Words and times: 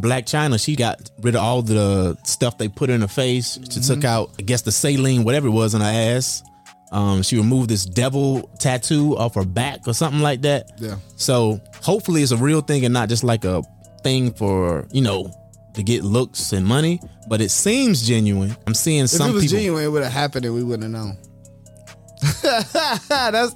Black 0.00 0.26
Chyna, 0.26 0.62
she 0.62 0.76
got 0.76 1.10
rid 1.20 1.34
of 1.34 1.42
all 1.42 1.62
the 1.62 2.16
stuff 2.24 2.58
they 2.58 2.68
put 2.68 2.90
in 2.90 3.00
her 3.02 3.08
face. 3.08 3.58
She 3.70 3.80
took 3.80 4.04
out, 4.04 4.30
I 4.38 4.42
guess, 4.42 4.62
the 4.62 4.72
saline, 4.72 5.24
whatever 5.24 5.48
it 5.48 5.52
was, 5.52 5.74
in 5.74 5.80
her 5.80 5.86
ass. 5.86 6.42
Um, 6.92 7.22
she 7.22 7.36
removed 7.36 7.70
this 7.70 7.84
devil 7.84 8.50
tattoo 8.58 9.16
off 9.16 9.34
her 9.36 9.44
back 9.44 9.86
or 9.86 9.94
something 9.94 10.20
like 10.20 10.42
that. 10.42 10.72
Yeah. 10.78 10.96
So 11.16 11.60
hopefully 11.82 12.22
it's 12.22 12.32
a 12.32 12.36
real 12.36 12.62
thing 12.62 12.84
and 12.84 12.92
not 12.92 13.08
just 13.08 13.22
like 13.22 13.44
a 13.44 13.62
thing 14.02 14.32
for 14.32 14.88
you 14.90 15.00
know 15.02 15.30
to 15.74 15.82
get 15.84 16.02
looks 16.02 16.52
and 16.52 16.66
money. 16.66 17.00
But 17.28 17.40
it 17.40 17.50
seems 17.52 18.04
genuine. 18.06 18.56
I'm 18.66 18.74
seeing 18.74 19.04
If 19.04 19.10
some 19.10 19.30
it 19.30 19.34
was 19.34 19.44
people. 19.44 19.58
genuine, 19.58 19.84
it 19.84 19.88
would 19.88 20.02
have 20.02 20.12
happened 20.12 20.44
and 20.46 20.54
we 20.54 20.64
wouldn't 20.64 20.92
have 20.92 21.04
known. 21.04 21.16
That's 23.08 23.54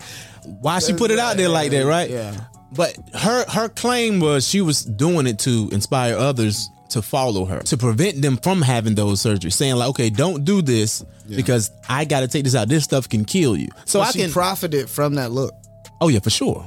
Why 0.61 0.79
she 0.79 0.93
put 0.93 1.11
it 1.11 1.19
out 1.19 1.37
there 1.37 1.49
like 1.49 1.71
that, 1.73 1.85
right? 1.87 2.09
Yeah. 2.09 2.39
But 2.77 2.96
her 3.14 3.45
her 3.48 3.68
claim 3.68 4.20
was 4.20 4.46
she 4.46 4.61
was 4.61 4.84
doing 4.84 5.27
it 5.27 5.38
to 5.41 5.68
inspire 5.73 6.16
others 6.16 6.68
to 6.91 7.02
follow 7.02 7.45
her, 7.45 7.61
to 7.61 7.77
prevent 7.77 8.23
them 8.23 8.37
from 8.37 8.62
having 8.62 8.95
those 8.95 9.23
surgeries, 9.23 9.52
saying 9.55 9.77
like, 9.77 9.88
okay, 9.91 10.10
don't 10.10 10.45
do 10.45 10.62
this 10.62 11.05
because 11.29 11.70
I 11.88 12.05
got 12.05 12.20
to 12.20 12.29
take 12.29 12.45
this 12.45 12.55
out. 12.55 12.68
This 12.68 12.84
stuff 12.84 13.09
can 13.09 13.24
kill 13.24 13.56
you. 13.56 13.68
So 13.84 14.01
I 14.01 14.10
she 14.10 14.20
can. 14.20 14.30
profited 14.30 14.88
from 14.88 15.15
that 15.15 15.32
look. 15.32 15.52
oh 16.01 16.09
yeah, 16.09 16.20
for 16.20 16.30
sure. 16.30 16.66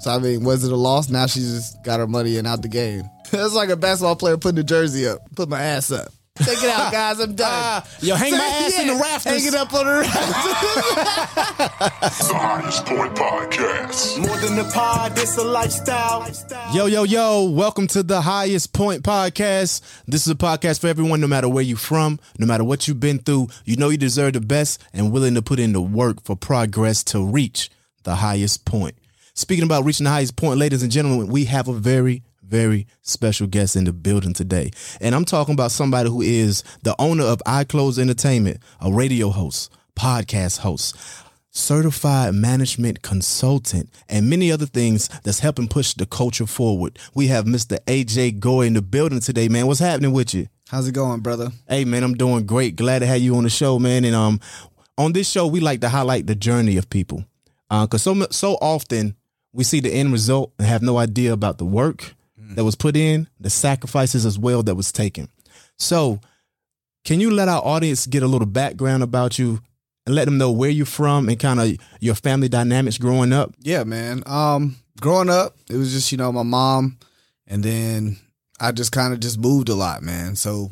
So 0.00 0.10
I 0.10 0.18
mean, 0.18 0.44
was 0.44 0.64
it 0.64 0.72
a 0.72 0.76
loss? 0.76 1.08
Now 1.08 1.26
she 1.26 1.40
just 1.40 1.82
got 1.82 2.00
her 2.00 2.06
money 2.06 2.36
and 2.36 2.46
out 2.46 2.62
the 2.62 2.68
game. 2.68 3.04
That's 3.30 3.54
like 3.54 3.70
a 3.70 3.76
basketball 3.76 4.16
player 4.16 4.36
putting 4.36 4.56
the 4.56 4.64
jersey 4.64 5.06
up. 5.08 5.20
Put 5.34 5.48
my 5.48 5.62
ass 5.62 5.90
up. 5.90 6.12
Take 6.42 6.64
it 6.64 6.68
out, 6.70 6.90
guys. 6.90 7.20
I'm 7.20 7.36
done. 7.36 7.48
Ah, 7.48 7.88
yo, 8.00 8.16
hang 8.16 8.32
my 8.32 8.38
ass 8.38 8.76
in 8.80 8.88
the 8.88 8.94
rafters. 8.94 9.32
Hang 9.34 9.46
it 9.46 9.54
up 9.54 9.72
on 9.72 9.86
the 9.86 9.92
rafters. 10.00 10.34
The 12.28 12.34
Highest 12.34 12.86
Point 12.86 13.14
Podcast. 13.14 14.18
More 14.18 14.36
than 14.38 14.58
a 14.58 14.68
pod, 14.68 15.12
it's 15.16 15.36
a 15.36 15.44
lifestyle. 15.44 16.26
Yo, 16.74 16.86
yo, 16.86 17.04
yo, 17.04 17.44
welcome 17.50 17.86
to 17.86 18.02
the 18.02 18.20
Highest 18.20 18.72
Point 18.72 19.04
Podcast. 19.04 19.80
This 20.08 20.26
is 20.26 20.32
a 20.32 20.34
podcast 20.34 20.80
for 20.80 20.88
everyone, 20.88 21.20
no 21.20 21.28
matter 21.28 21.48
where 21.48 21.62
you're 21.62 21.76
from, 21.76 22.18
no 22.36 22.46
matter 22.48 22.64
what 22.64 22.88
you've 22.88 22.98
been 22.98 23.20
through. 23.20 23.46
You 23.64 23.76
know 23.76 23.90
you 23.90 23.96
deserve 23.96 24.32
the 24.32 24.40
best 24.40 24.82
and 24.92 25.12
willing 25.12 25.34
to 25.34 25.42
put 25.42 25.60
in 25.60 25.72
the 25.72 25.80
work 25.80 26.20
for 26.24 26.34
progress 26.34 27.04
to 27.04 27.24
reach 27.24 27.70
the 28.02 28.16
highest 28.16 28.64
point. 28.64 28.96
Speaking 29.34 29.64
about 29.64 29.84
reaching 29.84 30.02
the 30.02 30.10
highest 30.10 30.34
point, 30.34 30.58
ladies 30.58 30.82
and 30.82 30.90
gentlemen, 30.90 31.28
we 31.28 31.44
have 31.44 31.68
a 31.68 31.72
very, 31.74 32.24
very 32.48 32.86
special 33.02 33.46
guest 33.46 33.76
in 33.76 33.84
the 33.84 33.92
building 33.92 34.32
today. 34.32 34.70
And 35.00 35.14
I'm 35.14 35.24
talking 35.24 35.54
about 35.54 35.70
somebody 35.70 36.08
who 36.10 36.22
is 36.22 36.62
the 36.82 36.94
owner 36.98 37.24
of 37.24 37.42
iClose 37.46 37.98
Entertainment, 37.98 38.58
a 38.80 38.92
radio 38.92 39.30
host, 39.30 39.72
podcast 39.96 40.58
host, 40.58 40.96
certified 41.50 42.34
management 42.34 43.02
consultant, 43.02 43.88
and 44.08 44.28
many 44.28 44.50
other 44.50 44.66
things 44.66 45.08
that's 45.22 45.38
helping 45.38 45.68
push 45.68 45.94
the 45.94 46.06
culture 46.06 46.46
forward. 46.46 46.98
We 47.14 47.28
have 47.28 47.44
Mr. 47.44 47.78
AJ 47.86 48.40
Gore 48.40 48.64
in 48.64 48.74
the 48.74 48.82
building 48.82 49.20
today, 49.20 49.48
man. 49.48 49.66
What's 49.66 49.80
happening 49.80 50.12
with 50.12 50.34
you? 50.34 50.48
How's 50.68 50.88
it 50.88 50.92
going, 50.92 51.20
brother? 51.20 51.50
Hey, 51.68 51.84
man, 51.84 52.02
I'm 52.02 52.14
doing 52.14 52.46
great. 52.46 52.74
Glad 52.74 53.00
to 53.00 53.06
have 53.06 53.20
you 53.20 53.36
on 53.36 53.44
the 53.44 53.50
show, 53.50 53.78
man. 53.78 54.04
And 54.04 54.16
um, 54.16 54.40
on 54.98 55.12
this 55.12 55.28
show, 55.30 55.46
we 55.46 55.60
like 55.60 55.80
to 55.82 55.88
highlight 55.88 56.26
the 56.26 56.34
journey 56.34 56.76
of 56.76 56.90
people, 56.90 57.24
because 57.70 58.02
so 58.02 58.26
so 58.30 58.54
often 58.54 59.14
we 59.52 59.62
see 59.62 59.80
the 59.80 59.92
end 59.92 60.12
result 60.12 60.52
and 60.58 60.66
have 60.66 60.82
no 60.82 60.98
idea 60.98 61.32
about 61.32 61.58
the 61.58 61.64
work 61.64 62.14
that 62.50 62.64
was 62.64 62.74
put 62.74 62.96
in, 62.96 63.28
the 63.40 63.50
sacrifices 63.50 64.24
as 64.26 64.38
well 64.38 64.62
that 64.62 64.74
was 64.74 64.92
taken. 64.92 65.28
So, 65.78 66.20
can 67.04 67.20
you 67.20 67.30
let 67.30 67.48
our 67.48 67.62
audience 67.64 68.06
get 68.06 68.22
a 68.22 68.26
little 68.26 68.46
background 68.46 69.02
about 69.02 69.38
you 69.38 69.60
and 70.06 70.14
let 70.14 70.24
them 70.26 70.38
know 70.38 70.50
where 70.50 70.70
you're 70.70 70.86
from 70.86 71.28
and 71.28 71.38
kind 71.38 71.60
of 71.60 71.76
your 72.00 72.14
family 72.14 72.48
dynamics 72.48 72.98
growing 72.98 73.32
up? 73.32 73.54
Yeah, 73.60 73.84
man. 73.84 74.22
Um, 74.26 74.76
growing 75.00 75.30
up, 75.30 75.56
it 75.68 75.76
was 75.76 75.92
just 75.92 76.12
you 76.12 76.18
know 76.18 76.32
my 76.32 76.42
mom, 76.42 76.98
and 77.46 77.62
then 77.62 78.16
I 78.60 78.72
just 78.72 78.92
kind 78.92 79.12
of 79.12 79.20
just 79.20 79.38
moved 79.38 79.68
a 79.68 79.74
lot, 79.74 80.02
man. 80.02 80.36
So 80.36 80.70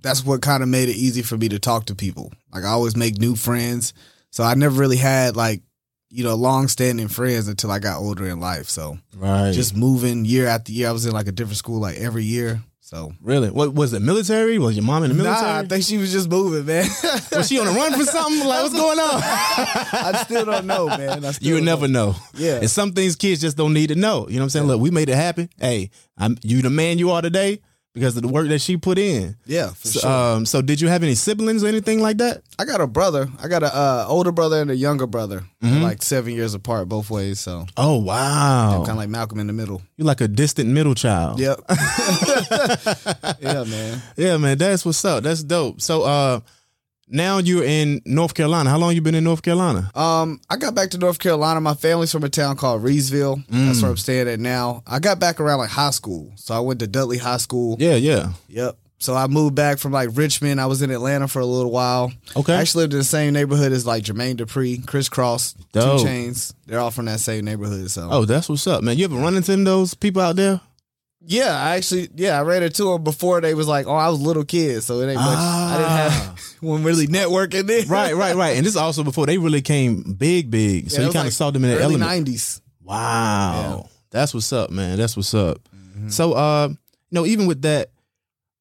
that's 0.00 0.24
what 0.24 0.42
kind 0.42 0.62
of 0.62 0.68
made 0.68 0.88
it 0.88 0.96
easy 0.96 1.22
for 1.22 1.36
me 1.36 1.48
to 1.50 1.58
talk 1.58 1.86
to 1.86 1.94
people. 1.94 2.32
Like 2.52 2.64
I 2.64 2.68
always 2.68 2.96
make 2.96 3.18
new 3.18 3.36
friends, 3.36 3.92
so 4.30 4.44
I 4.44 4.54
never 4.54 4.78
really 4.78 4.96
had 4.96 5.36
like 5.36 5.62
you 6.10 6.24
know 6.24 6.34
long 6.34 6.68
standing 6.68 7.08
friends 7.08 7.48
until 7.48 7.70
I 7.70 7.78
got 7.78 8.00
older 8.00 8.26
in 8.26 8.40
life. 8.40 8.68
So 8.68 8.98
Right. 9.16 9.52
just 9.52 9.76
moving 9.76 10.24
year 10.24 10.46
after 10.46 10.72
year, 10.72 10.88
I 10.88 10.92
was 10.92 11.06
in 11.06 11.12
like 11.12 11.28
a 11.28 11.32
different 11.32 11.58
school 11.58 11.80
like 11.80 11.96
every 11.96 12.24
year. 12.24 12.62
So 12.80 13.12
really, 13.20 13.50
what 13.50 13.74
was 13.74 13.92
it? 13.92 14.00
Military? 14.00 14.58
Was 14.58 14.74
your 14.74 14.84
mom 14.86 15.02
in 15.04 15.10
the 15.10 15.14
military? 15.14 15.42
nah, 15.46 15.58
I 15.58 15.66
think 15.66 15.84
she 15.84 15.98
was 15.98 16.10
just 16.10 16.30
moving, 16.30 16.64
man. 16.64 16.86
was 17.32 17.46
she 17.46 17.58
on 17.60 17.66
the 17.66 17.72
run 17.72 17.92
for 17.92 18.04
something? 18.04 18.46
Like, 18.46 18.62
what's 18.62 18.74
going 18.74 18.98
on? 18.98 19.20
I 19.22 20.22
still 20.24 20.46
don't 20.46 20.64
know, 20.66 20.86
man. 20.88 21.22
You 21.42 21.54
would 21.54 21.64
never 21.64 21.86
know. 21.86 22.16
Yeah. 22.32 22.60
And 22.60 22.70
some 22.70 22.92
things 22.92 23.14
kids 23.14 23.42
just 23.42 23.58
don't 23.58 23.74
need 23.74 23.88
to 23.88 23.94
know. 23.94 24.26
You 24.26 24.36
know 24.36 24.40
what 24.40 24.44
I'm 24.44 24.48
saying? 24.50 24.66
Look, 24.68 24.80
we 24.80 24.90
made 24.90 25.10
it 25.10 25.16
happen. 25.16 25.50
Hey, 25.58 25.90
I'm 26.16 26.38
you 26.42 26.62
the 26.62 26.70
man 26.70 26.98
you 26.98 27.10
are 27.10 27.20
today 27.20 27.60
because 27.94 28.16
of 28.16 28.22
the 28.22 28.28
work 28.28 28.48
that 28.48 28.60
she 28.60 28.76
put 28.76 28.98
in. 28.98 29.36
Yeah, 29.46 29.68
for 29.70 29.88
So, 29.88 30.00
sure. 30.00 30.10
um, 30.10 30.46
so 30.46 30.62
did 30.62 30.80
you 30.80 30.88
have 30.88 31.02
any 31.02 31.14
siblings 31.14 31.64
or 31.64 31.68
anything 31.68 32.00
like 32.00 32.18
that? 32.18 32.42
I 32.58 32.64
got 32.64 32.80
a 32.80 32.86
brother. 32.86 33.28
I 33.42 33.48
got 33.48 33.62
a 33.62 33.74
uh, 33.74 34.04
older 34.08 34.30
brother 34.32 34.60
and 34.60 34.70
a 34.70 34.76
younger 34.76 35.06
brother, 35.06 35.44
Mm-hmm. 35.62 35.82
like 35.82 36.02
seven 36.02 36.32
years 36.34 36.54
apart 36.54 36.88
both 36.88 37.10
ways. 37.10 37.40
So 37.40 37.66
Oh 37.76 37.98
wow. 37.98 38.78
kind 38.86 38.90
of 38.90 38.96
like 38.96 39.08
Malcolm 39.08 39.40
in 39.40 39.48
the 39.48 39.52
middle. 39.52 39.82
You're 39.96 40.06
like 40.06 40.20
a 40.20 40.28
distant 40.28 40.70
middle 40.70 40.94
child. 40.94 41.40
Yep. 41.40 41.60
yeah, 43.40 43.64
man. 43.64 44.02
Yeah, 44.16 44.36
man, 44.36 44.58
that's 44.58 44.84
what's 44.84 45.04
up. 45.04 45.22
That's 45.24 45.42
dope. 45.42 45.80
So 45.80 46.02
uh 46.02 46.40
now 47.10 47.38
you're 47.38 47.64
in 47.64 48.00
North 48.04 48.34
Carolina. 48.34 48.70
How 48.70 48.78
long 48.78 48.94
you 48.94 49.00
been 49.00 49.14
in 49.14 49.24
North 49.24 49.42
Carolina? 49.42 49.90
Um, 49.94 50.40
I 50.50 50.56
got 50.56 50.74
back 50.74 50.90
to 50.90 50.98
North 50.98 51.18
Carolina. 51.18 51.60
My 51.60 51.74
family's 51.74 52.12
from 52.12 52.24
a 52.24 52.28
town 52.28 52.56
called 52.56 52.82
Reidsville. 52.82 53.44
That's 53.48 53.78
Mm. 53.78 53.82
where 53.82 53.90
I'm 53.90 53.96
staying 53.96 54.28
at 54.28 54.40
now. 54.40 54.82
I 54.86 54.98
got 54.98 55.18
back 55.18 55.40
around 55.40 55.58
like 55.58 55.70
high 55.70 55.90
school, 55.90 56.32
so 56.36 56.54
I 56.54 56.60
went 56.60 56.80
to 56.80 56.86
Dudley 56.86 57.18
High 57.18 57.36
School. 57.38 57.76
Yeah, 57.78 57.94
yeah. 57.96 58.32
Yep. 58.48 58.76
So 59.00 59.14
I 59.14 59.28
moved 59.28 59.54
back 59.54 59.78
from 59.78 59.92
like 59.92 60.08
Richmond. 60.14 60.60
I 60.60 60.66
was 60.66 60.82
in 60.82 60.90
Atlanta 60.90 61.28
for 61.28 61.38
a 61.38 61.46
little 61.46 61.70
while. 61.70 62.10
Okay. 62.36 62.52
I 62.52 62.60
actually 62.60 62.82
lived 62.82 62.94
in 62.94 62.98
the 62.98 63.04
same 63.04 63.32
neighborhood 63.32 63.70
as 63.70 63.86
like 63.86 64.02
Jermaine 64.02 64.36
Dupri, 64.36 64.84
Kris 64.84 65.08
Kross, 65.08 65.54
2 65.72 65.78
Chainz. 66.04 66.52
They're 66.66 66.80
all 66.80 66.90
from 66.90 67.04
that 67.04 67.20
same 67.20 67.44
neighborhood. 67.44 67.90
So 67.92 68.08
Oh, 68.10 68.24
that's 68.24 68.48
what's 68.48 68.66
up, 68.66 68.82
man. 68.82 68.98
You 68.98 69.04
ever 69.04 69.14
run 69.16 69.36
into 69.36 69.54
those 69.64 69.94
people 69.94 70.20
out 70.20 70.34
there? 70.34 70.60
Yeah, 71.20 71.50
I 71.54 71.76
actually, 71.76 72.08
yeah, 72.14 72.38
I 72.38 72.42
ran 72.42 72.62
into 72.62 72.84
them 72.84 73.02
before 73.02 73.40
they 73.40 73.52
was 73.54 73.66
like, 73.66 73.86
oh, 73.86 73.94
I 73.94 74.08
was 74.08 74.20
a 74.20 74.22
little 74.22 74.44
kid, 74.44 74.82
so 74.82 75.00
it 75.00 75.08
ain't 75.10 75.16
much. 75.16 75.36
I 75.38 75.76
didn't 75.76 75.90
have 75.90 76.38
one 76.60 76.84
really 76.84 77.06
networking 77.08 77.66
then. 77.66 77.84
Ah. 77.88 77.92
Right, 77.92 78.14
right, 78.14 78.36
right. 78.36 78.56
And 78.56 78.64
this 78.64 78.74
is 78.74 78.76
also 78.76 79.02
before 79.02 79.26
they 79.26 79.36
really 79.36 79.60
came 79.60 80.14
big, 80.14 80.50
big. 80.50 80.90
So 80.90 81.00
Yeah, 81.00 81.06
you 81.08 81.12
kind 81.12 81.22
of 81.22 81.26
like 81.26 81.32
saw 81.32 81.50
them 81.50 81.64
in 81.64 81.70
the 81.70 81.76
early 81.76 81.84
element. 81.94 82.00
nineties. 82.10 82.62
Wow. 82.82 83.88
That's 84.10 84.32
what's 84.32 84.52
up, 84.52 84.70
man. 84.70 84.96
That's 84.96 85.16
what's 85.16 85.34
up. 85.34 85.58
So 86.08 86.32
uh, 86.34 86.68
you 86.70 86.76
know, 87.10 87.26
even 87.26 87.46
with 87.46 87.62
that, 87.62 87.90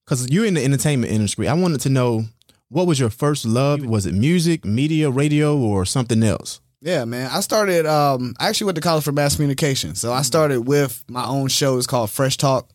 because 0.04 0.28
you're 0.30 0.46
in 0.46 0.56
the 0.56 0.64
entertainment 0.66 1.14
industry, 1.14 1.48
I 1.48 1.54
wanted 1.54 1.82
to 1.82 1.90
know 1.90 2.26
what 2.70 2.88
was 2.88 3.00
your 3.00 3.10
first 3.12 3.46
love? 3.46 3.86
Was 3.86 4.06
it 4.08 4.14
music, 4.16 4.66
media, 4.66 5.10
radio, 5.12 5.56
or 5.58 5.86
something 5.86 6.24
else? 6.24 6.60
Yeah, 6.82 7.06
man. 7.06 7.30
I 7.32 7.40
started. 7.40 7.86
Um, 7.86 8.36
I 8.40 8.50
actually 8.50 8.66
went 8.66 8.76
to 8.76 8.82
college 8.82 9.04
for 9.04 9.12
mass 9.12 9.36
communication, 9.36 9.96
so 9.96 10.14
I 10.14 10.22
started 10.22 10.68
with 10.68 11.04
my 11.10 11.26
own 11.26 11.48
show. 11.48 11.78
It's 11.78 11.88
called 11.88 12.12
Fresh 12.12 12.38
Talk. 12.38 12.70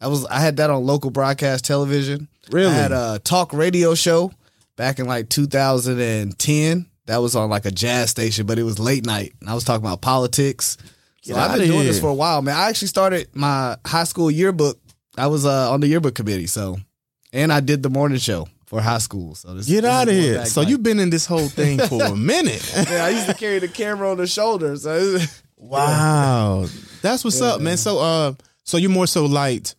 I 0.00 0.08
was 0.08 0.26
I 0.26 0.40
had 0.40 0.56
that 0.56 0.70
on 0.70 0.84
local 0.84 1.10
broadcast 1.10 1.64
television. 1.64 2.28
Really? 2.50 2.70
I 2.70 2.74
had 2.74 2.92
a 2.92 3.20
talk 3.22 3.52
radio 3.52 3.94
show 3.94 4.32
back 4.76 4.98
in 4.98 5.06
like 5.06 5.28
2010. 5.28 6.86
That 7.06 7.18
was 7.18 7.36
on 7.36 7.50
like 7.50 7.64
a 7.66 7.70
jazz 7.70 8.10
station, 8.10 8.46
but 8.46 8.58
it 8.58 8.64
was 8.64 8.78
late 8.78 9.06
night, 9.06 9.34
and 9.40 9.48
I 9.48 9.54
was 9.54 9.64
talking 9.64 9.84
about 9.84 10.00
politics. 10.00 10.76
So 11.22 11.36
I've 11.36 11.58
been 11.58 11.68
doing 11.68 11.86
this 11.86 12.00
for 12.00 12.08
a 12.08 12.14
while, 12.14 12.42
man. 12.42 12.56
I 12.56 12.68
actually 12.68 12.88
started 12.88 13.28
my 13.34 13.76
high 13.86 14.04
school 14.04 14.30
yearbook. 14.30 14.78
I 15.16 15.28
was 15.28 15.46
uh, 15.46 15.72
on 15.72 15.80
the 15.80 15.86
yearbook 15.86 16.14
committee, 16.14 16.46
so 16.46 16.76
and 17.32 17.52
I 17.52 17.60
did 17.60 17.82
the 17.82 17.90
morning 17.90 18.18
show 18.18 18.48
for 18.66 18.80
high 18.80 18.98
school. 18.98 19.34
So 19.34 19.54
this, 19.54 19.66
Get 19.66 19.84
out 19.84 20.08
of 20.08 20.14
here. 20.14 20.44
So 20.46 20.60
like- 20.60 20.70
you've 20.70 20.82
been 20.82 20.98
in 21.00 21.10
this 21.10 21.26
whole 21.26 21.48
thing 21.48 21.78
for 21.80 22.02
a 22.02 22.16
minute. 22.32 22.68
yeah, 22.90 23.04
I 23.04 23.10
used 23.10 23.26
to 23.26 23.34
carry 23.34 23.58
the 23.58 23.68
camera 23.68 24.10
on 24.10 24.16
the 24.18 24.26
shoulder. 24.26 24.76
So 24.76 25.18
Wow. 25.56 26.66
That's 27.02 27.24
what's 27.24 27.40
up, 27.40 27.60
man. 27.60 27.76
So 27.76 27.98
uh 27.98 28.32
so 28.64 28.76
you're 28.76 28.90
more 28.90 29.06
so 29.06 29.26
liked 29.26 29.74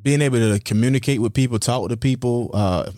being 0.00 0.22
able 0.22 0.38
to 0.38 0.60
communicate 0.60 1.20
with 1.20 1.34
people, 1.34 1.58
talk 1.58 1.88
to 1.88 1.96
people, 1.96 2.50
uh 2.54 2.90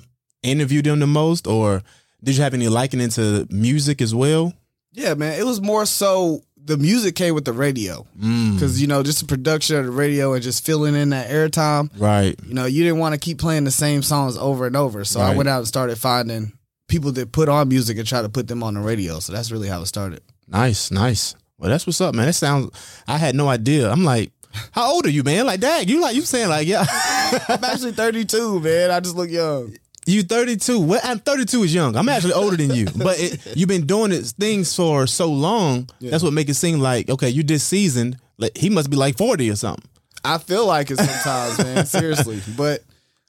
interview 0.43 0.83
them 0.83 0.99
the 1.01 1.07
most, 1.07 1.47
or 1.47 1.83
did 2.23 2.37
you 2.37 2.43
have 2.43 2.55
any 2.55 2.69
liking 2.69 3.01
into 3.01 3.47
music 3.51 4.01
as 4.01 4.15
well? 4.15 4.53
yeah, 4.93 5.15
man, 5.15 5.39
it 5.39 5.45
was 5.45 5.61
more 5.61 5.87
so 5.87 6.43
the 6.69 6.77
music 6.77 7.17
came 7.17 7.35
with 7.35 7.45
the 7.45 7.53
radio 7.53 8.07
Mm, 8.19 8.55
because 8.55 8.81
you 8.81 8.87
know 8.87 9.03
just 9.03 9.19
the 9.21 9.27
production 9.27 9.77
of 9.77 9.85
the 9.87 9.91
radio 9.91 10.33
and 10.35 10.43
just 10.43 10.65
filling 10.65 10.95
in 10.95 11.11
that 11.11 11.29
airtime. 11.29 11.91
right. 11.99 12.39
You 12.47 12.55
know, 12.55 12.67
you 12.67 12.85
didn't 12.85 12.99
want 13.01 13.15
to 13.15 13.19
keep 13.21 13.39
playing 13.39 13.65
the 13.65 13.71
same 13.73 14.03
songs 14.03 14.39
over 14.39 14.67
and 14.67 14.77
over, 14.77 15.05
so 15.05 15.21
I 15.21 15.35
went 15.35 15.49
out 15.49 15.59
and 15.59 15.67
started 15.69 15.99
finding 15.99 16.53
people 16.89 17.13
that 17.13 17.33
put 17.33 17.49
on 17.49 17.69
music 17.69 17.99
and 17.99 18.07
try 18.07 18.23
to 18.23 18.29
put 18.29 18.49
them 18.49 18.63
on 18.63 18.75
the 18.75 18.81
radio. 18.81 19.19
So 19.21 19.33
that's 19.33 19.51
really 19.51 19.69
how 19.69 19.83
it 19.83 19.87
started. 19.87 20.21
Nice, 20.47 20.91
nice. 20.91 21.35
Well, 21.59 21.69
that's 21.69 21.87
what's 21.87 22.01
up, 22.01 22.15
man. 22.15 22.27
That 22.27 22.33
sounds 22.35 22.71
I 23.07 23.19
had 23.19 23.35
no 23.35 23.49
idea. 23.49 23.91
I'm 23.91 24.05
like, 24.05 24.31
how 24.73 24.93
old 24.93 25.05
are 25.07 25.11
you, 25.11 25.23
man? 25.23 25.45
Like, 25.47 25.61
dang, 25.61 25.89
you 25.89 26.01
like 26.01 26.15
you 26.17 26.23
saying 26.23 26.49
like, 26.49 26.67
yeah. 26.67 26.85
I'm 27.49 27.63
actually 27.65 27.93
32, 27.93 28.61
man. 28.61 28.91
I 28.91 29.01
just 29.01 29.17
look 29.17 29.29
young. 29.31 29.77
You 30.09 30.23
32. 30.23 30.81
Well, 30.81 31.01
I'm 31.05 31.19
32 31.19 31.65
is 31.65 31.75
young. 31.75 31.95
I'm 31.97 32.09
actually 32.09 32.33
older 32.33 32.57
than 32.57 32.75
you, 32.75 32.87
but 32.97 33.19
it, 33.21 33.57
you've 33.57 33.69
been 33.69 33.87
doing 33.87 34.11
this 34.11 34.33
things 34.33 34.75
for 34.75 35.07
so 35.07 35.31
long. 35.31 35.89
That's 36.01 36.23
what 36.23 36.33
make 36.33 36.49
it 36.49 36.55
seem 36.55 36.81
like 36.81 37.11
okay, 37.11 37.29
You're 37.29 37.45
this 37.45 37.63
seasoned. 37.65 38.17
Like 38.39 38.57
he 38.57 38.71
must 38.71 38.89
be 38.91 38.97
like 38.97 39.19
40 39.19 39.51
or 39.51 39.57
something. 39.57 39.85
I 40.25 40.39
feel 40.39 40.67
like 40.67 40.91
it 40.91 40.99
sometimes, 40.99 41.59
man. 41.59 41.87
Seriously, 41.99 42.41
but 42.57 42.83